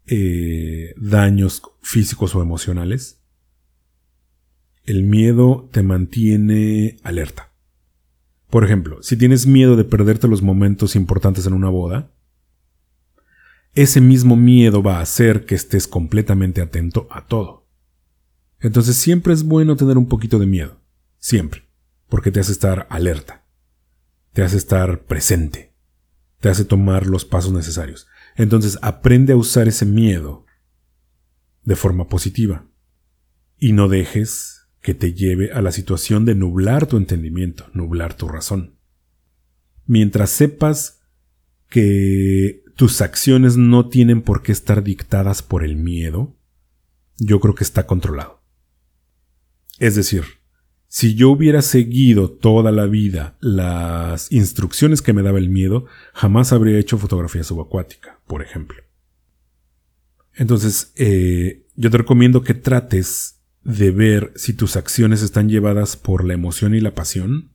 eh, 0.07 0.93
daños 0.97 1.61
físicos 1.81 2.35
o 2.35 2.41
emocionales? 2.41 3.21
El 4.85 5.03
miedo 5.03 5.69
te 5.71 5.83
mantiene 5.83 6.97
alerta. 7.03 7.51
Por 8.49 8.65
ejemplo, 8.65 9.01
si 9.01 9.15
tienes 9.15 9.47
miedo 9.47 9.77
de 9.77 9.85
perderte 9.85 10.27
los 10.27 10.41
momentos 10.41 10.97
importantes 10.97 11.45
en 11.47 11.53
una 11.53 11.69
boda, 11.69 12.11
ese 13.73 14.01
mismo 14.01 14.35
miedo 14.35 14.83
va 14.83 14.97
a 14.97 15.01
hacer 15.01 15.45
que 15.45 15.55
estés 15.55 15.87
completamente 15.87 16.59
atento 16.59 17.07
a 17.09 17.25
todo. 17.25 17.61
Entonces 18.62 18.95
siempre 18.95 19.34
es 19.34 19.43
bueno 19.43 19.76
tener 19.76 19.97
un 19.97 20.08
poquito 20.08 20.39
de 20.39 20.45
miedo, 20.45 20.80
siempre, 21.17 21.63
porque 22.08 22.32
te 22.32 22.39
hace 22.39 22.52
estar 22.52 22.88
alerta, 22.89 23.45
te 24.34 24.43
hace 24.43 24.58
estar 24.58 25.04
presente, 25.06 25.74
te 26.39 26.50
hace 26.50 26.63
tomar 26.63 27.08
los 27.08 27.26
pasos 27.26 27.52
necesarios. 27.52 28.08
Entonces 28.36 28.78
aprende 28.82 29.34
a 29.34 29.38
usar 29.38 29.67
ese 29.67 29.86
miedo 29.86 30.45
de 31.63 31.76
forma 31.76 32.08
positiva 32.08 32.67
y 33.58 33.74
no 33.74 33.89
dejes 33.89 34.67
que 34.82 34.93
te 34.93 35.13
lleve 35.13 35.52
a 35.52 35.62
la 35.62 35.71
situación 35.71 36.26
de 36.26 36.36
nublar 36.36 36.88
tu 36.88 36.97
entendimiento, 36.97 37.67
nublar 37.74 38.15
tu 38.15 38.28
razón. 38.28 38.78
Mientras 39.86 40.30
sepas 40.30 41.02
que 41.67 42.63
tus 42.76 43.02
acciones 43.02 43.58
no 43.58 43.89
tienen 43.89 44.21
por 44.21 44.41
qué 44.41 44.52
estar 44.52 44.84
dictadas 44.84 45.43
por 45.43 45.63
el 45.63 45.76
miedo, 45.76 46.36
yo 47.17 47.39
creo 47.39 47.56
que 47.56 47.63
está 47.63 47.86
controlado. 47.86 48.40
Es 49.81 49.95
decir, 49.95 50.25
si 50.87 51.15
yo 51.15 51.31
hubiera 51.31 51.63
seguido 51.63 52.29
toda 52.29 52.71
la 52.71 52.85
vida 52.85 53.35
las 53.41 54.31
instrucciones 54.31 55.01
que 55.01 55.11
me 55.11 55.23
daba 55.23 55.39
el 55.39 55.49
miedo, 55.49 55.87
jamás 56.13 56.53
habría 56.53 56.77
hecho 56.77 56.99
fotografía 56.99 57.43
subacuática, 57.43 58.19
por 58.27 58.43
ejemplo. 58.43 58.77
Entonces, 60.35 60.93
eh, 60.97 61.65
yo 61.75 61.89
te 61.89 61.97
recomiendo 61.97 62.43
que 62.43 62.53
trates 62.53 63.41
de 63.63 63.89
ver 63.89 64.31
si 64.35 64.53
tus 64.53 64.75
acciones 64.75 65.23
están 65.23 65.49
llevadas 65.49 65.97
por 65.97 66.25
la 66.25 66.35
emoción 66.35 66.75
y 66.75 66.79
la 66.79 66.93
pasión 66.93 67.51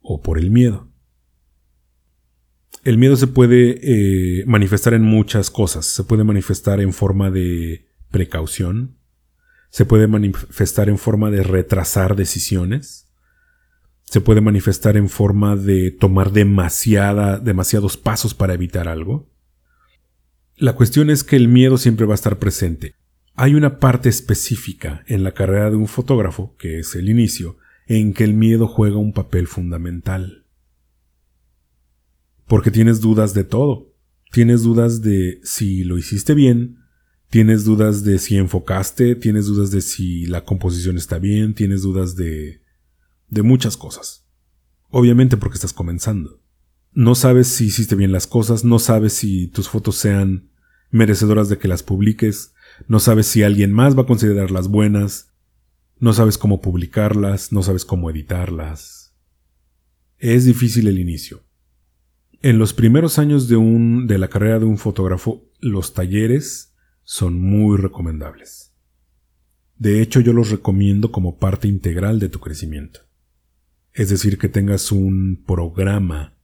o 0.00 0.22
por 0.22 0.38
el 0.38 0.52
miedo. 0.52 0.88
El 2.84 2.96
miedo 2.96 3.16
se 3.16 3.26
puede 3.26 3.80
eh, 3.82 4.44
manifestar 4.46 4.94
en 4.94 5.02
muchas 5.02 5.50
cosas. 5.50 5.84
Se 5.84 6.04
puede 6.04 6.22
manifestar 6.22 6.80
en 6.80 6.92
forma 6.92 7.32
de 7.32 7.88
precaución, 8.12 8.97
se 9.70 9.84
puede 9.84 10.06
manifestar 10.06 10.88
en 10.88 10.98
forma 10.98 11.30
de 11.30 11.42
retrasar 11.42 12.16
decisiones, 12.16 13.06
se 14.04 14.20
puede 14.20 14.40
manifestar 14.40 14.96
en 14.96 15.08
forma 15.08 15.54
de 15.56 15.90
tomar 15.90 16.32
demasiada, 16.32 17.38
demasiados 17.38 17.96
pasos 17.96 18.34
para 18.34 18.54
evitar 18.54 18.88
algo. 18.88 19.30
La 20.56 20.74
cuestión 20.74 21.10
es 21.10 21.24
que 21.24 21.36
el 21.36 21.48
miedo 21.48 21.76
siempre 21.76 22.06
va 22.06 22.14
a 22.14 22.16
estar 22.16 22.38
presente. 22.38 22.94
Hay 23.34 23.54
una 23.54 23.78
parte 23.78 24.08
específica 24.08 25.04
en 25.06 25.22
la 25.22 25.32
carrera 25.32 25.70
de 25.70 25.76
un 25.76 25.86
fotógrafo, 25.86 26.56
que 26.56 26.80
es 26.80 26.94
el 26.94 27.08
inicio, 27.08 27.58
en 27.86 28.14
que 28.14 28.24
el 28.24 28.34
miedo 28.34 28.66
juega 28.66 28.96
un 28.96 29.12
papel 29.12 29.46
fundamental. 29.46 30.46
Porque 32.46 32.70
tienes 32.70 33.00
dudas 33.00 33.34
de 33.34 33.44
todo. 33.44 33.94
Tienes 34.32 34.62
dudas 34.62 35.02
de 35.02 35.40
si 35.44 35.84
lo 35.84 35.98
hiciste 35.98 36.34
bien, 36.34 36.77
Tienes 37.30 37.64
dudas 37.64 38.04
de 38.04 38.18
si 38.18 38.36
enfocaste, 38.36 39.14
tienes 39.14 39.46
dudas 39.46 39.70
de 39.70 39.82
si 39.82 40.26
la 40.26 40.44
composición 40.44 40.96
está 40.96 41.18
bien, 41.18 41.54
tienes 41.54 41.82
dudas 41.82 42.16
de, 42.16 42.62
de 43.28 43.42
muchas 43.42 43.76
cosas. 43.76 44.26
Obviamente 44.90 45.36
porque 45.36 45.56
estás 45.56 45.72
comenzando. 45.74 46.40
no 46.92 47.14
sabes 47.14 47.48
si 47.48 47.66
hiciste 47.66 47.94
bien 47.94 48.12
las 48.12 48.26
cosas, 48.26 48.64
no 48.64 48.78
sabes 48.78 49.12
si 49.12 49.46
tus 49.48 49.68
fotos 49.68 49.96
sean 49.96 50.50
merecedoras 50.90 51.48
de 51.48 51.58
que 51.58 51.68
las 51.68 51.82
publiques, 51.82 52.54
no 52.86 52.98
sabes 52.98 53.26
si 53.26 53.42
alguien 53.42 53.72
más 53.72 53.96
va 53.96 54.02
a 54.02 54.06
considerarlas 54.06 54.68
buenas, 54.68 55.30
no 56.00 56.12
sabes 56.12 56.38
cómo 56.38 56.60
publicarlas, 56.60 57.52
no 57.52 57.62
sabes 57.62 57.84
cómo 57.84 58.10
editarlas. 58.10 59.14
Es 60.16 60.44
difícil 60.44 60.88
el 60.88 60.98
inicio. 60.98 61.44
En 62.40 62.58
los 62.58 62.72
primeros 62.72 63.18
años 63.18 63.48
de, 63.48 63.56
un, 63.56 64.06
de 64.06 64.18
la 64.18 64.28
carrera 64.28 64.58
de 64.58 64.64
un 64.64 64.78
fotógrafo, 64.78 65.44
los 65.60 65.92
talleres 65.92 66.74
son 67.10 67.40
muy 67.40 67.78
recomendables. 67.78 68.74
De 69.78 70.02
hecho, 70.02 70.20
yo 70.20 70.34
los 70.34 70.50
recomiendo 70.50 71.10
como 71.10 71.38
parte 71.38 71.66
integral 71.66 72.18
de 72.18 72.28
tu 72.28 72.38
crecimiento. 72.38 73.00
Es 73.94 74.10
decir, 74.10 74.36
que 74.36 74.50
tengas 74.50 74.92
un 74.92 75.42
programa, 75.46 76.36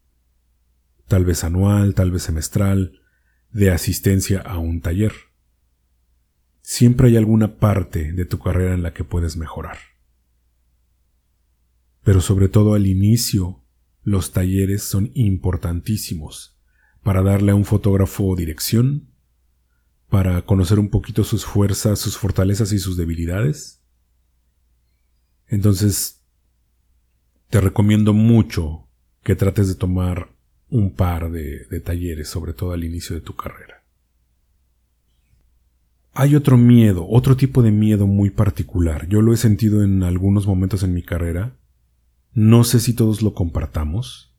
tal 1.07 1.27
vez 1.27 1.44
anual, 1.44 1.94
tal 1.94 2.11
vez 2.11 2.22
semestral, 2.22 2.98
de 3.53 3.72
asistencia 3.72 4.40
a 4.40 4.57
un 4.57 4.81
taller. 4.81 5.12
Siempre 6.62 7.09
hay 7.09 7.18
alguna 7.18 7.59
parte 7.59 8.14
de 8.14 8.24
tu 8.24 8.38
carrera 8.38 8.72
en 8.72 8.83
la 8.83 8.94
que 8.94 9.05
puedes 9.05 9.37
mejorar. 9.37 9.77
Pero 12.03 12.22
sobre 12.22 12.48
todo 12.48 12.72
al 12.72 12.87
inicio, 12.87 13.62
los 14.03 14.33
talleres 14.33 14.83
son 14.83 15.11
importantísimos 15.12 16.59
para 17.03 17.22
darle 17.22 17.53
a 17.53 17.55
un 17.55 17.66
fotógrafo 17.66 18.35
dirección, 18.35 19.13
para 20.14 20.42
conocer 20.42 20.79
un 20.79 20.90
poquito 20.90 21.24
sus 21.24 21.44
fuerzas, 21.44 21.98
sus 21.98 22.16
fortalezas 22.16 22.70
y 22.70 22.79
sus 22.79 22.96
debilidades. 22.96 23.83
Entonces, 25.48 26.22
te 27.50 27.61
recomiendo 27.61 28.12
mucho 28.12 28.87
que 29.24 29.35
trates 29.35 29.66
de 29.66 29.74
tomar 29.74 30.29
un 30.70 30.94
par 30.94 31.33
de, 31.33 31.66
talleres, 31.85 32.29
sobre 32.29 32.53
todo 32.53 32.70
al 32.70 32.85
inicio 32.85 33.16
de 33.16 33.22
tu 33.22 33.35
carrera. 33.35 33.83
Hay 36.12 36.37
otro 36.37 36.57
miedo, 36.57 37.09
otro 37.09 37.37
tipo 37.37 37.61
de 37.61 37.72
miedo 37.72 38.07
muy 38.07 38.31
particular. 38.31 39.09
Yo 39.09 39.20
lo 39.20 39.33
he 39.33 39.37
sentido 39.37 39.83
en 39.83 40.05
algunos 40.05 40.46
momentos 40.46 40.85
en 40.85 40.94
mi 40.94 41.03
carrera. 41.03 41.57
No 42.33 42.62
sé 42.62 42.79
si 42.79 42.94
todos 42.94 43.20
lo 43.20 43.35
compartamos. 43.35 44.33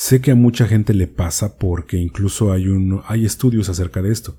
Sé 0.00 0.20
que 0.20 0.30
a 0.30 0.36
mucha 0.36 0.68
gente 0.68 0.94
le 0.94 1.08
pasa 1.08 1.58
porque 1.58 1.96
incluso 1.96 2.52
hay, 2.52 2.68
un, 2.68 3.02
hay 3.08 3.24
estudios 3.24 3.68
acerca 3.68 4.00
de 4.00 4.12
esto. 4.12 4.38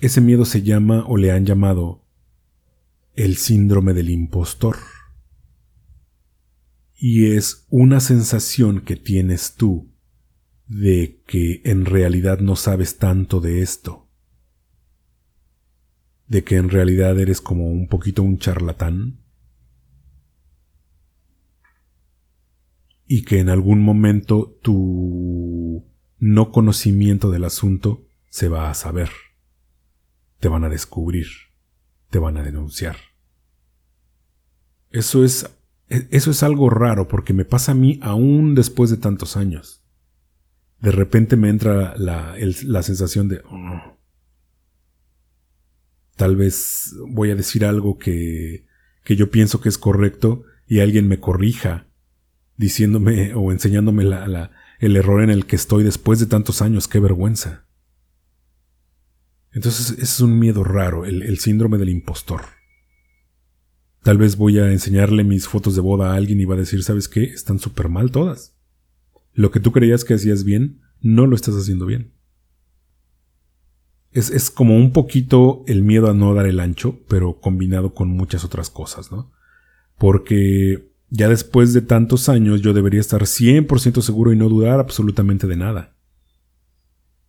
Ese 0.00 0.20
miedo 0.20 0.44
se 0.44 0.62
llama 0.62 1.04
o 1.06 1.16
le 1.16 1.30
han 1.30 1.46
llamado 1.46 2.04
el 3.14 3.36
síndrome 3.36 3.94
del 3.94 4.10
impostor. 4.10 4.76
Y 6.96 7.26
es 7.36 7.64
una 7.70 8.00
sensación 8.00 8.80
que 8.80 8.96
tienes 8.96 9.54
tú 9.54 9.88
de 10.66 11.22
que 11.28 11.62
en 11.64 11.84
realidad 11.84 12.40
no 12.40 12.56
sabes 12.56 12.98
tanto 12.98 13.40
de 13.40 13.62
esto, 13.62 14.08
de 16.26 16.42
que 16.42 16.56
en 16.56 16.70
realidad 16.70 17.16
eres 17.20 17.40
como 17.40 17.68
un 17.70 17.86
poquito 17.86 18.24
un 18.24 18.38
charlatán 18.38 19.20
y 23.08 23.22
que 23.22 23.40
en 23.40 23.48
algún 23.48 23.82
momento 23.82 24.58
tu 24.62 25.84
no 26.18 26.52
conocimiento 26.52 27.30
del 27.30 27.44
asunto 27.44 28.06
se 28.28 28.48
va 28.48 28.70
a 28.70 28.74
saber, 28.74 29.10
te 30.38 30.48
van 30.48 30.62
a 30.62 30.68
descubrir, 30.68 31.26
te 32.10 32.18
van 32.18 32.36
a 32.36 32.42
denunciar. 32.42 32.96
Eso 34.90 35.24
es 35.24 35.46
e, 35.88 36.06
eso 36.10 36.30
es 36.30 36.42
algo 36.42 36.70
raro 36.70 37.08
porque 37.08 37.32
me 37.32 37.44
pasa 37.44 37.72
a 37.72 37.74
mí 37.74 37.98
aún 38.02 38.54
después 38.54 38.90
de 38.90 38.98
tantos 38.98 39.36
años. 39.36 39.82
De 40.80 40.92
repente 40.92 41.36
me 41.36 41.48
entra 41.48 41.96
la, 41.96 42.36
sensación 42.82 43.28
de... 43.28 43.40
Oh, 43.50 43.98
tal 46.14 46.36
vez 46.36 46.94
voy 47.08 47.30
a 47.30 47.34
decir 47.34 47.64
algo 47.64 47.98
que, 47.98 48.66
que 49.02 49.16
yo 49.16 49.30
pienso 49.30 49.60
que 49.60 49.68
es 49.68 49.78
correcto 49.78 50.44
y 50.66 50.80
alguien 50.80 51.08
me 51.08 51.18
corrija 51.18 51.87
diciéndome 52.58 53.32
o 53.32 53.50
enseñándome 53.50 54.04
la, 54.04 54.50
el 54.78 54.96
error 54.96 55.22
en 55.22 55.30
el 55.30 55.46
que 55.46 55.56
estoy 55.56 55.82
después 55.82 56.20
de 56.20 56.26
tantos 56.26 56.60
años. 56.60 56.86
¡Qué 56.86 57.00
vergüenza! 57.00 57.64
Entonces 59.52 59.92
ese 59.92 60.02
es 60.02 60.20
un 60.20 60.38
miedo 60.38 60.62
raro, 60.62 61.06
el 61.06 61.38
síndrome 61.38 61.78
del 61.78 61.88
impostor. 61.88 62.42
Tal 64.02 64.18
vez 64.18 64.36
voy 64.36 64.58
a 64.58 64.70
enseñarle 64.70 65.24
mis 65.24 65.48
fotos 65.48 65.74
de 65.74 65.80
boda 65.80 66.12
a 66.12 66.14
alguien 66.14 66.40
y 66.40 66.44
va 66.44 66.54
a 66.54 66.58
decir, 66.58 66.82
¿sabes 66.82 67.08
qué? 67.08 67.24
Están 67.24 67.58
súper 67.58 67.88
mal 67.88 68.10
todas. 68.10 68.56
Lo 69.34 69.50
que 69.50 69.60
tú 69.60 69.72
creías 69.72 70.04
que 70.04 70.14
hacías 70.14 70.44
bien, 70.44 70.80
no 71.00 71.26
lo 71.26 71.36
estás 71.36 71.54
haciendo 71.56 71.86
bien. 71.86 72.14
Es, 74.10 74.30
es, 74.30 74.50
como 74.50 74.76
un 74.76 74.92
poquito 74.92 75.62
el 75.66 75.82
miedo 75.82 76.08
a 76.08 76.14
no 76.14 76.32
dar 76.32 76.46
el 76.46 76.60
ancho, 76.60 77.00
pero 77.08 77.40
combinado 77.40 77.92
con 77.92 78.08
muchas 78.08 78.44
otras 78.44 78.70
cosas, 78.70 79.12
¿no? 79.12 79.30
Porque 79.98 80.87
ya 81.10 81.28
después 81.28 81.72
de 81.72 81.82
tantos 81.82 82.28
años 82.28 82.60
yo 82.60 82.72
debería 82.72 83.00
estar 83.00 83.22
100% 83.22 84.02
seguro 84.02 84.32
y 84.32 84.36
no 84.36 84.48
dudar 84.48 84.80
absolutamente 84.80 85.46
de 85.46 85.56
nada. 85.56 85.96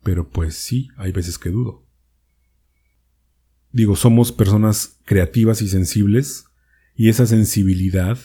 Pero 0.02 0.28
pues 0.28 0.54
sí, 0.54 0.88
hay 0.96 1.12
veces 1.12 1.38
que 1.38 1.50
dudo. 1.50 1.86
Digo, 3.72 3.96
somos 3.96 4.32
personas 4.32 4.98
creativas 5.04 5.62
y 5.62 5.68
sensibles 5.68 6.46
y 6.94 7.08
esa 7.08 7.26
sensibilidad 7.26 8.18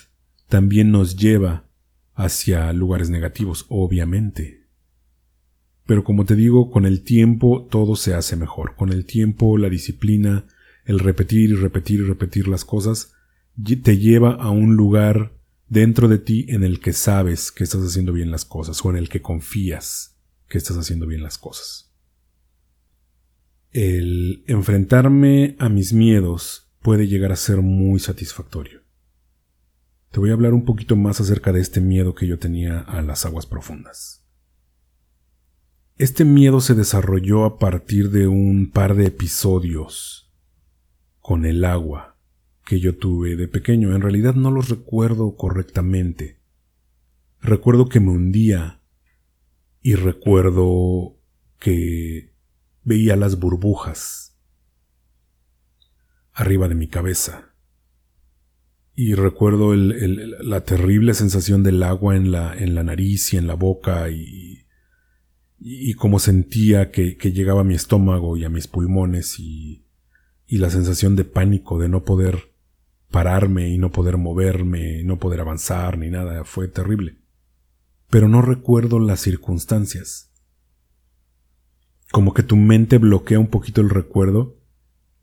también 0.48 0.92
nos 0.92 1.16
lleva 1.16 1.70
hacia 2.14 2.72
lugares 2.74 3.10
negativos, 3.10 3.66
obviamente. 3.70 4.66
Pero 5.86 6.04
como 6.04 6.26
te 6.26 6.36
digo, 6.36 6.72
con 6.72 6.86
el 6.86 7.04
tiempo 7.04 7.68
todo 7.70 7.96
se 7.96 8.16
hace 8.16 8.36
mejor. 8.36 8.76
Con 8.76 8.92
el 8.92 9.06
tiempo, 9.06 9.58
la 9.58 9.70
disciplina, 9.70 10.46
el 10.86 11.00
repetir 11.00 11.52
y 11.52 11.56
repetir 11.56 12.00
y 12.00 12.04
repetir 12.04 12.48
las 12.48 12.66
cosas, 12.66 13.14
te 13.84 13.98
lleva 13.98 14.34
a 14.34 14.50
un 14.50 14.76
lugar 14.76 15.36
dentro 15.68 16.08
de 16.08 16.20
ti 16.20 16.46
en 16.50 16.64
el 16.64 16.80
que 16.80 16.94
sabes 16.94 17.52
que 17.52 17.64
estás 17.64 17.82
haciendo 17.82 18.14
bien 18.14 18.32
las 18.32 18.46
cosas 18.46 18.84
o 18.84 18.90
en 18.90 18.98
el 18.98 19.10
que 19.10 19.22
confías 19.22 20.18
que 20.48 20.58
estás 20.58 20.78
haciendo 20.78 21.08
bien 21.08 21.24
las 21.24 21.38
cosas. 21.38 21.92
El 23.72 24.44
enfrentarme 24.48 25.56
a 25.60 25.70
mis 25.70 25.92
miedos 25.92 26.72
puede 26.82 27.08
llegar 27.08 27.32
a 27.32 27.36
ser 27.36 27.62
muy 27.62 28.00
satisfactorio. 28.00 28.82
Te 30.12 30.20
voy 30.20 30.30
a 30.30 30.34
hablar 30.34 30.54
un 30.54 30.64
poquito 30.64 30.96
más 30.96 31.20
acerca 31.20 31.52
de 31.52 31.60
este 31.60 31.82
miedo 31.82 32.16
que 32.16 32.28
yo 32.28 32.40
tenía 32.40 32.80
a 32.80 33.02
las 33.02 33.26
aguas 33.26 33.46
profundas. 33.46 34.24
Este 35.98 36.26
miedo 36.26 36.62
se 36.62 36.74
desarrolló 36.74 37.44
a 37.44 37.58
partir 37.58 38.12
de 38.12 38.28
un 38.28 38.72
par 38.72 38.96
de 38.96 39.08
episodios 39.08 40.32
con 41.20 41.46
el 41.46 41.66
agua 41.66 42.15
que 42.66 42.80
yo 42.80 42.98
tuve 42.98 43.36
de 43.36 43.48
pequeño. 43.48 43.96
En 43.96 44.02
realidad 44.02 44.34
no 44.34 44.52
los 44.52 44.70
recuerdo 44.70 45.36
correctamente. 45.36 46.40
Recuerdo 47.40 47.88
que 47.88 48.00
me 48.00 48.12
hundía 48.12 48.82
y 49.82 49.94
recuerdo 49.94 51.20
que 51.60 52.34
veía 52.84 53.16
las 53.16 53.40
burbujas 53.40 54.36
arriba 56.34 56.68
de 56.68 56.76
mi 56.76 56.88
cabeza. 56.88 57.54
Y 58.96 59.14
recuerdo 59.14 59.76
la 59.76 60.64
terrible 60.64 61.14
sensación 61.14 61.64
del 61.64 61.84
agua 61.84 62.16
en 62.16 62.32
la, 62.32 62.56
en 62.58 62.76
la 62.76 62.84
nariz 62.84 63.34
y 63.34 63.38
en 63.38 63.46
la 63.46 63.54
boca 63.54 64.10
y, 64.10 64.66
y, 65.60 65.94
cómo 65.96 66.18
sentía 66.18 66.92
que, 66.92 67.18
que, 67.18 67.34
llegaba 67.34 67.62
a 67.62 67.66
mi 67.66 67.76
estómago 67.76 68.38
y 68.38 68.46
a 68.46 68.50
mis 68.50 68.68
pulmones 68.68 69.38
y, 69.38 69.86
y 70.48 70.60
la 70.60 70.70
sensación 70.70 71.18
de 71.18 71.26
pánico 71.26 71.78
de 71.78 71.90
no 71.90 72.06
poder 72.06 72.55
pararme 73.16 73.70
y 73.70 73.78
no 73.78 73.94
poder 73.94 74.18
moverme, 74.18 75.02
no 75.06 75.20
poder 75.20 75.40
avanzar 75.40 75.98
ni 75.98 76.10
nada, 76.10 76.44
fue 76.44 76.68
terrible. 76.68 77.18
Pero 78.10 78.28
no 78.28 78.42
recuerdo 78.42 79.00
las 79.00 79.22
circunstancias. 79.22 80.34
Como 82.12 82.34
que 82.34 82.44
tu 82.44 82.58
mente 82.58 82.98
bloquea 82.98 83.40
un 83.40 83.48
poquito 83.48 83.80
el 83.80 83.90
recuerdo 83.90 84.58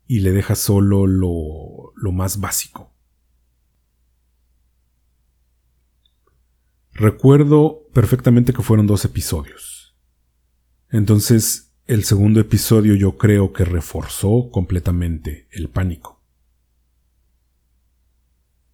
y 0.07 0.21
le 0.21 0.31
deja 0.31 0.55
solo 0.55 1.05
lo, 1.05 1.93
lo 1.95 2.11
más 2.11 2.39
básico. 2.39 2.91
Recuerdo 6.93 7.87
perfectamente 7.93 8.53
que 8.53 8.63
fueron 8.63 8.87
dos 8.87 9.05
episodios. 9.05 9.95
Entonces, 10.89 11.75
el 11.85 12.05
segundo 12.05 12.39
episodio 12.39 12.95
yo 12.95 13.19
creo 13.19 13.53
que 13.53 13.65
reforzó 13.65 14.49
completamente 14.49 15.47
el 15.51 15.69
pánico. 15.69 16.22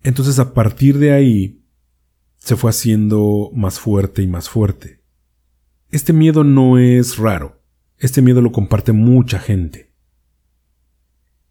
Entonces, 0.04 0.40
a 0.40 0.54
partir 0.54 0.98
de 0.98 1.12
ahí, 1.12 1.62
se 2.38 2.56
fue 2.56 2.70
haciendo 2.70 3.52
más 3.54 3.80
fuerte 3.80 4.22
y 4.22 4.28
más 4.28 4.50
fuerte. 4.50 5.02
Este 5.92 6.14
miedo 6.14 6.44
no 6.44 6.78
es 6.78 7.18
raro. 7.18 7.62
Este 7.98 8.22
miedo 8.22 8.42
lo 8.42 8.52
comparte 8.52 8.92
mucha 8.94 9.40
gente. 9.40 9.92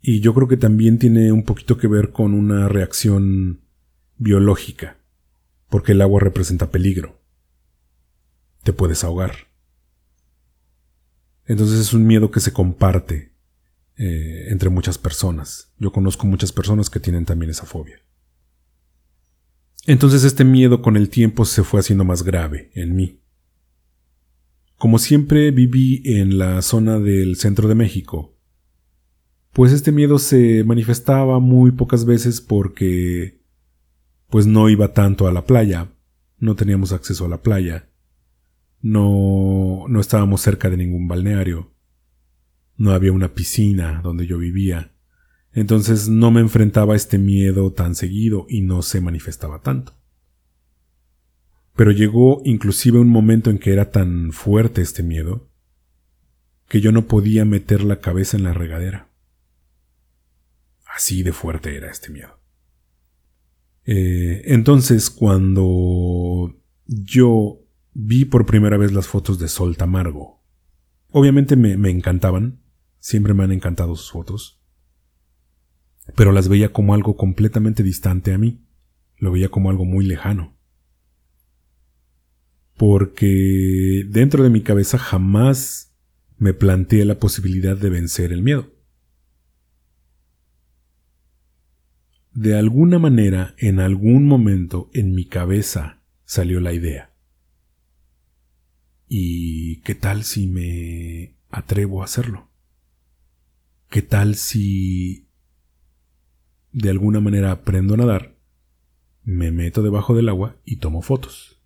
Y 0.01 0.21
yo 0.21 0.33
creo 0.33 0.49
que 0.49 0.57
también 0.57 0.99
tiene 0.99 1.33
un 1.33 1.43
poquito 1.43 1.77
que 1.77 1.89
ver 1.89 2.13
con 2.13 2.33
una 2.33 2.69
reacción 2.69 3.61
biológica, 4.17 4.97
porque 5.69 5.93
el 5.93 6.01
agua 6.01 6.21
representa 6.21 6.71
peligro. 6.71 7.19
te 8.63 8.73
puedes 8.73 9.03
ahogar. 9.03 9.49
Entonces 11.47 11.81
es 11.81 11.95
un 11.95 12.07
miedo 12.07 12.31
que 12.31 12.41
se 12.41 12.53
comparte 12.53 13.33
eh, 13.97 14.47
entre 14.49 14.69
muchas 14.69 14.99
personas. 14.99 15.73
Yo 15.79 15.91
conozco 15.91 16.27
muchas 16.27 16.53
personas 16.53 16.91
que 16.91 17.01
tienen 17.01 17.25
también 17.25 17.51
esa 17.51 17.65
fobia. 17.65 17.99
Entonces 19.89 20.23
este 20.23 20.45
miedo 20.45 20.83
con 20.83 20.99
el 20.99 21.09
tiempo 21.09 21.47
se 21.47 21.65
fue 21.65 21.81
haciendo 21.81 22.05
más 22.05 22.23
grave 22.23 22.71
en 22.75 22.95
mí. 22.95 23.23
Como 24.77 24.99
siempre 24.99 25.51
viví 25.51 26.03
en 26.05 26.37
la 26.37 26.61
zona 26.61 26.99
del 26.99 27.37
centro 27.37 27.69
de 27.69 27.75
México, 27.75 28.37
pues 29.55 29.73
este 29.73 29.91
miedo 29.91 30.19
se 30.19 30.63
manifestaba 30.63 31.41
muy 31.41 31.71
pocas 31.71 32.05
veces 32.05 32.43
porque 32.43 33.41
pues 34.29 34.47
no 34.47 34.69
iba 34.69 34.93
tanto 34.93 35.27
a 35.27 35.33
la 35.33 35.47
playa, 35.47 35.91
no 36.37 36.55
teníamos 36.55 36.93
acceso 36.93 37.25
a 37.25 37.31
la 37.31 37.41
playa, 37.41 37.89
no, 38.83 39.87
no 39.89 40.01
estábamos 40.01 40.43
cerca 40.43 40.69
de 40.69 40.77
ningún 40.77 41.09
balneario, 41.09 41.73
no 42.77 42.91
había 42.91 43.13
una 43.13 43.33
piscina 43.33 44.03
donde 44.03 44.27
yo 44.27 44.37
vivía, 44.37 44.93
entonces 45.59 46.09
no 46.09 46.31
me 46.31 46.41
enfrentaba 46.41 46.93
a 46.95 46.97
este 46.97 47.19
miedo 47.19 47.73
tan 47.73 47.97
seguido 47.97 48.47
y 48.49 48.61
no 48.61 48.83
se 48.83 49.01
manifestaba 49.01 49.61
tanto. 49.61 49.93
Pero 51.75 51.91
llegó 51.91 52.43
inclusive 52.45 53.01
un 53.01 53.09
momento 53.09 53.51
en 53.51 53.59
que 53.59 53.73
era 53.73 53.91
tan 53.91 54.31
fuerte 54.31 54.83
este 54.83 55.03
miedo 55.03 55.51
que 56.69 56.81
yo 56.81 56.93
no 56.93 57.09
podía 57.09 57.45
meter 57.45 57.83
la 57.83 57.99
cabeza 57.99 58.37
en 58.37 58.45
la 58.45 58.53
regadera. 58.53 59.11
Así 60.95 61.25
de 61.25 61.33
fuerte 61.33 61.77
era 61.77 61.91
este 61.91 62.11
miedo. 62.11 62.39
Eh, 63.85 64.43
entonces, 64.53 65.11
cuando 65.11 66.55
yo 66.87 67.65
vi 67.95 68.27
por 68.27 68.47
primera 68.47 68.77
vez 68.77 68.93
las 68.93 69.09
fotos 69.09 69.41
de 69.41 69.49
Sol 69.49 69.77
Tamargo, 69.77 70.45
obviamente 71.11 71.57
me, 71.57 71.77
me 71.77 71.91
encantaban, 71.91 72.61
siempre 73.01 73.35
me 73.35 73.43
han 73.43 73.51
encantado 73.51 73.97
sus 73.97 74.13
fotos, 74.13 74.58
pero 76.15 76.33
las 76.33 76.49
veía 76.49 76.73
como 76.73 76.95
algo 76.95 77.17
completamente 77.17 77.83
distante 77.83 78.33
a 78.33 78.39
mí, 78.39 78.65
lo 79.19 79.33
veía 79.33 79.49
como 79.49 79.71
algo 79.71 79.85
muy 79.85 80.05
lejano 80.05 80.59
porque 82.79 84.05
dentro 84.09 84.45
de 84.45 84.51
mi 84.51 84.63
cabeza 84.63 84.99
jamás 84.99 85.93
me 86.39 86.55
planteé 86.55 87.05
la 87.05 87.19
posibilidad 87.19 87.77
de 87.77 87.91
vencer 87.91 88.33
el 88.33 88.41
miedo. 88.41 88.73
De 92.33 92.57
alguna 92.57 93.01
manera, 93.01 93.57
en 93.59 93.81
algún 93.81 94.27
momento 94.27 94.91
en 94.95 95.13
mi 95.13 95.27
cabeza 95.27 96.05
salió 96.25 96.61
la 96.61 96.73
idea. 96.73 97.13
¿Y 99.09 99.81
qué 99.81 99.97
tal 99.97 100.23
si 100.23 100.47
me 100.47 101.35
atrevo 101.51 102.03
a 102.03 102.05
hacerlo? 102.05 102.49
¿Qué 103.91 104.03
tal 104.03 104.37
si 104.37 105.28
de 106.73 106.91
alguna 106.91 107.21
manera 107.21 107.51
aprendo 107.51 107.95
a 107.95 107.99
nadar, 107.99 108.37
me 109.25 109.51
meto 109.51 109.83
debajo 109.83 110.15
del 110.15 110.29
agua 110.29 110.57
y 110.65 110.77
tomo 110.77 111.03
fotos? 111.03 111.61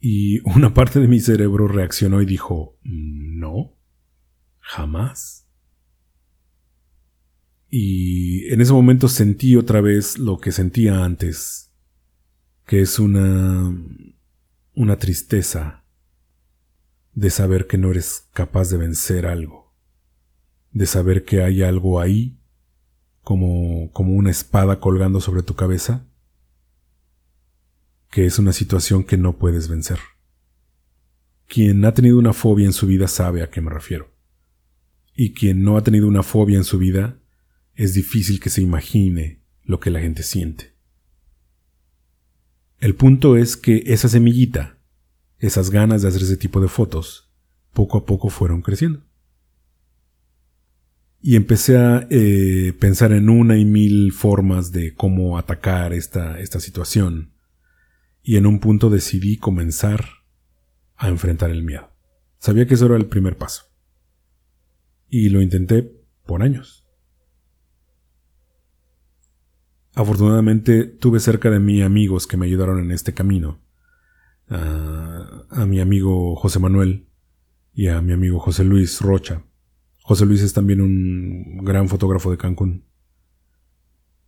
Y 0.00 0.40
una 0.56 0.74
parte 0.74 1.00
de 1.00 1.08
mi 1.08 1.20
cerebro 1.20 1.68
reaccionó 1.68 2.22
y 2.22 2.26
dijo, 2.26 2.78
no, 2.82 3.76
jamás. 4.58 5.46
Y 7.68 8.52
en 8.52 8.60
ese 8.60 8.72
momento 8.72 9.08
sentí 9.08 9.54
otra 9.56 9.80
vez 9.80 10.18
lo 10.18 10.38
que 10.38 10.50
sentía 10.50 11.04
antes, 11.04 11.72
que 12.66 12.80
es 12.80 12.98
una, 12.98 13.72
una 14.74 14.96
tristeza 14.96 15.84
de 17.14 17.30
saber 17.30 17.66
que 17.66 17.78
no 17.78 17.90
eres 17.90 18.28
capaz 18.32 18.70
de 18.70 18.78
vencer 18.78 19.26
algo, 19.26 19.72
de 20.72 20.86
saber 20.86 21.24
que 21.24 21.42
hay 21.42 21.62
algo 21.62 22.00
ahí, 22.00 22.39
como, 23.30 23.92
como 23.92 24.14
una 24.14 24.28
espada 24.28 24.80
colgando 24.80 25.20
sobre 25.20 25.44
tu 25.44 25.54
cabeza, 25.54 26.04
que 28.10 28.26
es 28.26 28.40
una 28.40 28.52
situación 28.52 29.04
que 29.04 29.16
no 29.16 29.38
puedes 29.38 29.68
vencer. 29.68 30.00
Quien 31.46 31.84
ha 31.84 31.94
tenido 31.94 32.18
una 32.18 32.32
fobia 32.32 32.66
en 32.66 32.72
su 32.72 32.88
vida 32.88 33.06
sabe 33.06 33.44
a 33.44 33.48
qué 33.48 33.60
me 33.60 33.70
refiero. 33.70 34.12
Y 35.14 35.32
quien 35.32 35.62
no 35.62 35.76
ha 35.76 35.84
tenido 35.84 36.08
una 36.08 36.24
fobia 36.24 36.56
en 36.56 36.64
su 36.64 36.76
vida, 36.78 37.20
es 37.76 37.94
difícil 37.94 38.40
que 38.40 38.50
se 38.50 38.62
imagine 38.62 39.44
lo 39.62 39.78
que 39.78 39.90
la 39.90 40.00
gente 40.00 40.24
siente. 40.24 40.74
El 42.80 42.96
punto 42.96 43.36
es 43.36 43.56
que 43.56 43.84
esa 43.86 44.08
semillita, 44.08 44.80
esas 45.38 45.70
ganas 45.70 46.02
de 46.02 46.08
hacer 46.08 46.22
ese 46.22 46.36
tipo 46.36 46.60
de 46.60 46.66
fotos, 46.66 47.30
poco 47.74 47.96
a 47.96 48.06
poco 48.06 48.28
fueron 48.28 48.60
creciendo. 48.60 49.04
Y 51.22 51.36
empecé 51.36 51.76
a 51.76 52.06
eh, 52.10 52.74
pensar 52.78 53.12
en 53.12 53.28
una 53.28 53.58
y 53.58 53.64
mil 53.64 54.12
formas 54.12 54.72
de 54.72 54.94
cómo 54.94 55.38
atacar 55.38 55.92
esta, 55.92 56.40
esta 56.40 56.60
situación 56.60 57.32
y 58.22 58.36
en 58.36 58.46
un 58.46 58.60
punto 58.60 58.90
decidí 58.90 59.36
comenzar 59.36 60.04
a 60.96 61.08
enfrentar 61.08 61.50
el 61.50 61.62
miedo. 61.62 61.90
Sabía 62.38 62.66
que 62.66 62.74
eso 62.74 62.86
era 62.86 62.96
el 62.96 63.06
primer 63.06 63.36
paso. 63.36 63.64
Y 65.08 65.28
lo 65.30 65.42
intenté 65.42 65.82
por 66.24 66.42
años. 66.42 66.86
Afortunadamente 69.94 70.84
tuve 70.84 71.20
cerca 71.20 71.50
de 71.50 71.58
mí 71.58 71.82
amigos 71.82 72.26
que 72.26 72.36
me 72.36 72.46
ayudaron 72.46 72.78
en 72.78 72.92
este 72.92 73.12
camino. 73.12 73.60
a 74.48 75.66
mi 75.66 75.80
amigo 75.80 76.34
José 76.36 76.58
Manuel 76.58 77.06
y 77.72 77.86
a 77.88 78.00
mi 78.00 78.12
amigo 78.12 78.38
José 78.40 78.64
Luis 78.64 79.00
Rocha. 79.00 79.44
José 80.10 80.26
Luis 80.26 80.42
es 80.42 80.52
también 80.52 80.80
un 80.80 81.58
gran 81.62 81.88
fotógrafo 81.88 82.32
de 82.32 82.36
Cancún. 82.36 82.84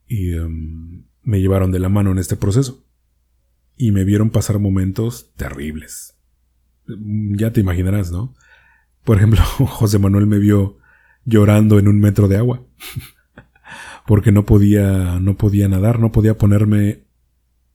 Y 0.07 0.33
em, 0.33 1.07
me 1.23 1.41
llevaron 1.41 1.73
de 1.73 1.81
la 1.81 1.89
mano 1.89 2.13
en 2.13 2.19
este 2.19 2.37
proceso 2.37 2.87
y 3.77 3.91
me 3.91 4.05
vieron 4.05 4.31
pasar 4.31 4.61
momentos 4.61 5.33
terribles. 5.35 6.17
Ya 6.87 7.53
te 7.53 7.59
imaginarás, 7.59 8.13
¿no? 8.13 8.37
Por 9.03 9.17
ejemplo, 9.17 9.43
José 9.59 9.99
Manuel 9.99 10.29
me 10.29 10.39
vio 10.39 10.79
llorando 11.25 11.81
en 11.81 11.89
un 11.89 11.99
metro 11.99 12.29
de 12.29 12.37
agua. 12.37 12.65
Porque 14.07 14.31
no 14.31 14.47
podía, 14.47 15.19
no 15.19 15.37
podía 15.37 15.67
nadar, 15.67 15.99
no 15.99 16.13
podía 16.13 16.39
ponerme 16.39 17.09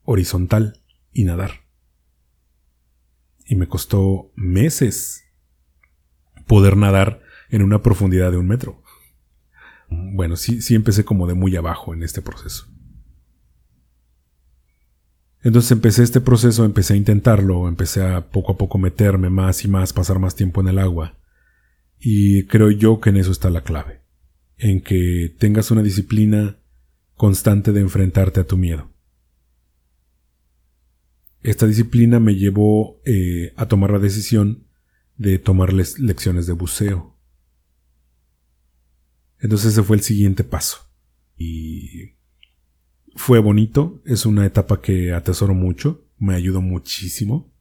horizontal 0.04 0.82
y 1.12 1.26
nadar. 1.26 1.66
Y 3.46 3.56
me 3.56 3.68
costó 3.68 4.32
meses 4.38 5.26
poder 6.46 6.78
nadar 6.78 7.27
en 7.50 7.62
una 7.62 7.82
profundidad 7.82 8.32
de 8.32 8.38
un 8.38 8.48
metro. 8.48 8.82
Bueno, 9.90 10.36
sí, 10.36 10.62
sí 10.62 10.76
empecé 10.76 11.06
como 11.06 11.28
de 11.28 11.34
muy 11.34 11.56
abajo 11.56 11.94
en 11.94 12.04
este 12.04 12.22
proceso. 12.22 12.68
Entonces 15.44 15.72
empecé 15.72 16.04
este 16.04 16.20
proceso, 16.20 16.66
empecé 16.66 16.94
a 16.94 16.98
intentarlo, 16.98 17.68
empecé 17.68 18.04
a 18.04 18.30
poco 18.30 18.54
a 18.54 18.58
poco 18.58 18.78
meterme 18.78 19.30
más 19.30 19.64
y 19.64 19.68
más, 19.68 19.94
pasar 19.94 20.20
más 20.20 20.36
tiempo 20.36 20.62
en 20.62 20.68
el 20.68 20.80
agua. 20.80 21.18
Y 22.00 22.46
creo 22.48 22.70
yo 22.72 23.00
que 23.00 23.12
en 23.12 23.18
eso 23.18 23.32
está 23.32 23.50
la 23.50 23.64
clave, 23.64 24.02
en 24.58 24.82
que 24.82 25.34
tengas 25.40 25.72
una 25.72 25.84
disciplina 25.84 26.58
constante 27.16 27.72
de 27.72 27.82
enfrentarte 27.82 28.40
a 28.40 28.46
tu 28.46 28.58
miedo. 28.58 28.92
Esta 31.42 31.66
disciplina 31.66 32.20
me 32.20 32.36
llevó 32.36 33.00
eh, 33.06 33.54
a 33.56 33.68
tomar 33.68 33.92
la 33.92 34.00
decisión 34.00 34.66
de 35.16 35.40
tomar 35.40 35.74
lecciones 35.74 36.46
de 36.46 36.54
buceo. 36.54 37.17
Entonces 39.40 39.74
ese 39.74 39.84
fue 39.84 39.98
el 39.98 40.04
siguiente 40.04 40.44
paso. 40.44 40.80
Y 41.36 42.16
fue 43.16 43.40
bonito, 43.40 44.02
es 44.06 44.26
una 44.26 44.46
etapa 44.46 44.82
que 44.82 45.14
atesoro 45.14 45.54
mucho, 45.54 46.06
me 46.18 46.36
ayudó 46.36 46.62
muchísimo. 46.62 47.54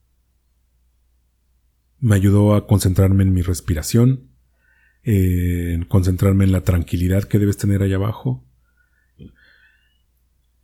Me 1.99 2.15
ayudó 2.15 2.55
a 2.55 2.67
concentrarme 2.67 3.23
en 3.23 3.33
mi 3.33 3.41
respiración, 3.41 4.29
en 5.03 5.85
concentrarme 5.85 6.43
en 6.43 6.51
la 6.51 6.61
tranquilidad 6.61 7.23
que 7.23 7.39
debes 7.39 7.57
tener 7.57 7.81
allá 7.81 7.95
abajo. 7.95 8.45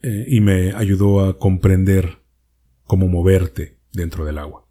Eh, 0.02 0.26
y 0.28 0.42
me 0.42 0.74
ayudó 0.74 1.26
a 1.26 1.40
comprender 1.40 2.20
cómo 2.84 3.08
moverte 3.08 3.80
dentro 3.94 4.26
del 4.26 4.38
agua. 4.38 4.63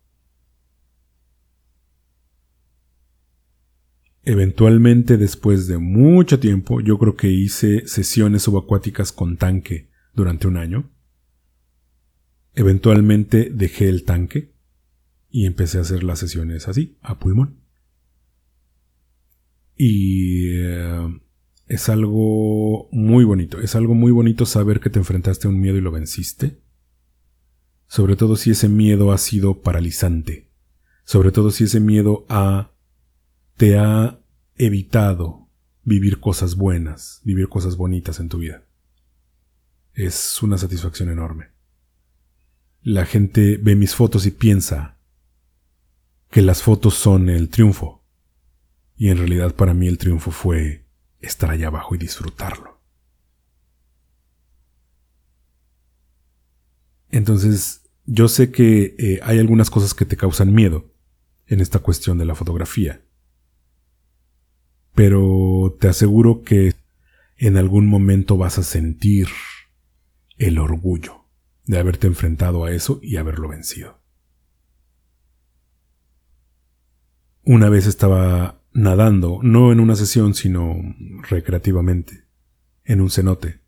Eventualmente, 4.25 5.17
después 5.17 5.67
de 5.67 5.79
mucho 5.79 6.39
tiempo, 6.39 6.81
yo 6.81 6.99
creo 6.99 7.17
que 7.17 7.29
hice 7.29 7.87
sesiones 7.87 8.43
subacuáticas 8.43 9.11
con 9.11 9.37
tanque 9.37 9.91
durante 10.15 10.47
un 10.47 10.57
año. 10.57 10.91
Eventualmente 12.55 13.51
dejé 13.53 13.89
el 13.89 14.05
tanque 14.05 14.53
y 15.29 15.47
empecé 15.47 15.79
a 15.79 15.81
hacer 15.81 16.05
las 16.05 16.21
sesiones 16.21 16.69
así, 16.69 16.99
a 17.01 17.19
pulmón. 17.19 17.63
Y 19.77 20.51
eh, 20.51 21.21
es 21.67 21.89
algo 21.89 22.89
muy 22.93 23.25
bonito, 23.25 23.61
es 23.61 23.75
algo 23.75 23.95
muy 23.95 24.13
bonito 24.13 24.45
saber 24.47 24.79
que 24.79 24.91
te 24.91 24.99
enfrentaste 24.99 25.49
a 25.49 25.51
un 25.51 25.61
miedo 25.61 25.79
y 25.79 25.81
lo 25.81 25.91
venciste. 25.91 26.61
sobre 27.87 28.17
todo 28.17 28.37
si 28.37 28.53
ese 28.53 28.71
miedo 28.71 29.13
ha 29.13 29.19
sido 29.19 29.61
paralizante, 29.61 30.51
sobre 31.05 31.31
todo 31.31 31.51
si 31.51 31.65
ese 31.65 31.79
miedo 31.79 32.25
ha, 32.31 32.72
te 33.57 33.79
ha 33.79 34.21
evitado 34.57 35.49
vivir 35.85 36.21
cosas 36.21 36.57
buenas, 36.57 37.21
vivir 37.25 37.49
cosas 37.49 37.77
bonitas 37.77 38.21
en 38.21 38.29
tu 38.29 38.39
vida. 38.39 38.65
Es 39.95 40.43
una 40.43 40.59
satisfacción 40.59 41.11
enorme. 41.11 41.51
La 42.83 43.05
gente 43.05 43.59
ve 43.59 43.77
mis 43.77 43.95
fotos 43.95 44.27
y 44.27 44.31
piensa 44.31 44.99
que 46.31 46.43
las 46.43 46.63
fotos 46.63 46.95
son 46.95 47.29
el 47.29 47.49
triunfo, 47.51 48.03
y 48.97 49.09
en 49.09 49.19
realidad 49.19 49.55
para 49.55 49.75
mí 49.75 49.87
el 49.87 49.99
triunfo 49.99 50.31
fue 50.31 50.87
estar 51.21 51.51
allá 51.51 51.69
abajo 51.69 51.95
y 51.95 51.99
disfrutarlo. 51.99 52.81
Entonces, 57.11 57.83
yo 58.07 58.27
sé 58.29 58.51
que 58.51 58.97
eh, 58.99 59.21
hay 59.23 59.39
algunas 59.39 59.71
cosas 59.71 59.93
que 59.95 60.07
te 60.07 60.17
causan 60.17 60.53
miedo 60.53 60.91
en 61.47 61.61
esta 61.61 61.79
cuestión 61.79 62.17
de 62.19 62.25
la 62.25 62.35
fotografía. 62.35 63.02
Pero 64.95 65.77
te 65.81 65.89
aseguro 65.89 66.43
que 66.43 66.75
en 67.37 67.57
algún 67.57 67.87
momento 67.87 68.37
vas 68.37 68.59
a 68.59 68.63
sentir 68.63 69.29
el 70.39 70.59
orgullo 70.59 71.25
de 71.65 71.79
haberte 71.79 72.07
enfrentado 72.07 72.65
a 72.65 72.73
eso 72.73 73.01
y 73.03 73.17
haberlo 73.17 73.49
vencido. 73.49 73.99
Una 77.45 77.69
vez 77.69 77.87
estaba 77.87 78.61
nadando, 78.73 79.41
no 79.43 79.73
en 79.73 79.81
una 79.81 79.97
sesión, 79.97 80.35
sino 80.35 80.77
recreativamente, 81.29 82.25
en 82.85 83.01
un 83.01 83.11
cenote. 83.11 83.63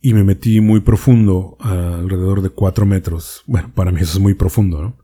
y 0.00 0.14
me 0.14 0.24
metí 0.24 0.60
muy 0.60 0.80
profundo, 0.80 1.56
alrededor 1.60 2.42
de 2.42 2.50
cuatro 2.50 2.86
metros. 2.86 3.42
Bueno, 3.46 3.70
para 3.74 3.90
mí 3.90 4.00
eso 4.00 4.18
es 4.18 4.20
muy 4.20 4.34
profundo, 4.34 4.82
¿no? 4.82 4.96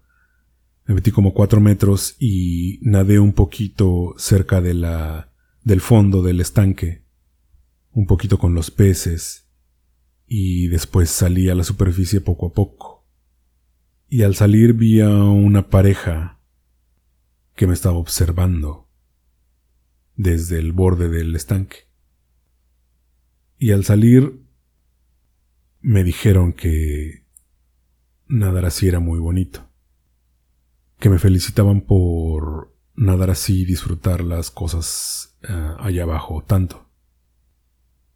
Me 0.86 0.94
metí 0.94 1.10
como 1.10 1.32
cuatro 1.32 1.60
metros 1.60 2.16
y 2.18 2.78
nadé 2.82 3.18
un 3.18 3.32
poquito 3.32 4.14
cerca 4.18 4.60
de 4.60 4.74
la, 4.74 5.32
del 5.62 5.80
fondo 5.80 6.22
del 6.22 6.40
estanque, 6.40 7.04
un 7.92 8.06
poquito 8.06 8.38
con 8.38 8.54
los 8.54 8.70
peces, 8.70 9.48
y 10.26 10.68
después 10.68 11.10
salí 11.10 11.48
a 11.48 11.54
la 11.54 11.64
superficie 11.64 12.20
poco 12.20 12.46
a 12.46 12.52
poco. 12.52 13.06
Y 14.08 14.22
al 14.22 14.34
salir 14.34 14.74
vi 14.74 15.00
a 15.00 15.08
una 15.08 15.68
pareja 15.68 16.40
que 17.54 17.66
me 17.66 17.74
estaba 17.74 17.96
observando 17.96 18.88
desde 20.16 20.58
el 20.58 20.72
borde 20.72 21.08
del 21.08 21.34
estanque. 21.34 21.88
Y 23.58 23.72
al 23.72 23.84
salir 23.84 24.40
me 25.80 26.04
dijeron 26.04 26.52
que 26.52 27.24
nadar 28.26 28.64
así 28.66 28.88
era 28.88 29.00
muy 29.00 29.18
bonito, 29.18 29.68
que 31.04 31.10
me 31.10 31.18
felicitaban 31.18 31.82
por 31.82 32.74
nadar 32.94 33.28
así 33.28 33.60
y 33.60 33.64
disfrutar 33.66 34.24
las 34.24 34.50
cosas 34.50 35.36
eh, 35.46 35.74
allá 35.78 36.04
abajo 36.04 36.42
tanto. 36.46 36.88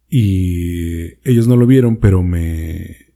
Y 0.07 1.19
ellos 1.29 1.47
no 1.47 1.55
lo 1.55 1.67
vieron, 1.67 1.97
pero 1.97 2.23
me 2.23 3.13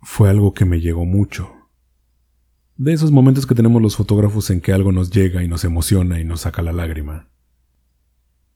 fue 0.00 0.30
algo 0.30 0.54
que 0.54 0.64
me 0.64 0.80
llegó 0.80 1.06
mucho. 1.06 1.50
De 2.76 2.92
esos 2.92 3.10
momentos 3.10 3.46
que 3.46 3.56
tenemos 3.56 3.82
los 3.82 3.96
fotógrafos 3.96 4.48
en 4.50 4.60
que 4.60 4.72
algo 4.72 4.92
nos 4.92 5.10
llega 5.10 5.42
y 5.42 5.48
nos 5.48 5.64
emociona 5.64 6.20
y 6.20 6.24
nos 6.24 6.42
saca 6.42 6.62
la 6.62 6.72
lágrima. 6.72 7.28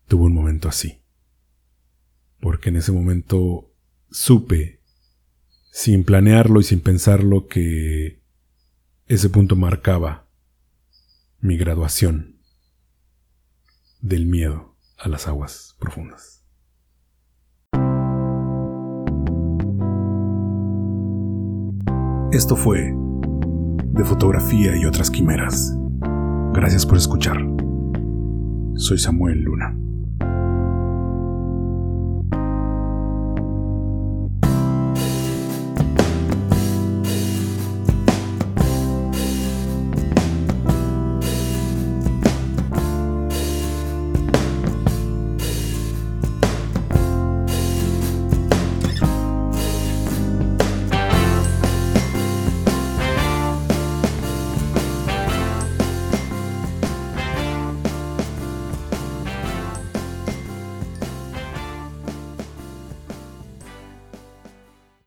Tuve 0.07 0.27
un 0.27 0.35
momento 0.35 0.69
así. 0.69 1.01
Porque 2.39 2.69
en 2.69 2.77
ese 2.77 2.93
momento 2.93 3.73
supe 4.09 4.83
sin 5.73 6.05
planearlo 6.05 6.61
y 6.61 6.63
sin 6.63 6.79
pensarlo 6.79 7.49
que 7.49 8.23
ese 9.09 9.29
punto 9.31 9.57
marcaba 9.57 10.24
mi 11.45 11.59
graduación 11.59 12.41
del 14.01 14.25
miedo 14.25 14.79
a 14.97 15.11
las 15.11 15.29
aguas 15.29 15.77
profundas. 15.79 16.43
Esto 22.33 22.57
fue 22.57 22.95
de 23.93 24.05
fotografía 24.05 24.75
y 24.75 24.87
otras 24.87 25.11
quimeras. 25.11 25.77
Gracias 26.55 26.87
por 26.87 26.97
escuchar. 26.97 27.37
Soy 28.77 28.97
Samuel 28.97 29.43
Luna. 29.43 29.77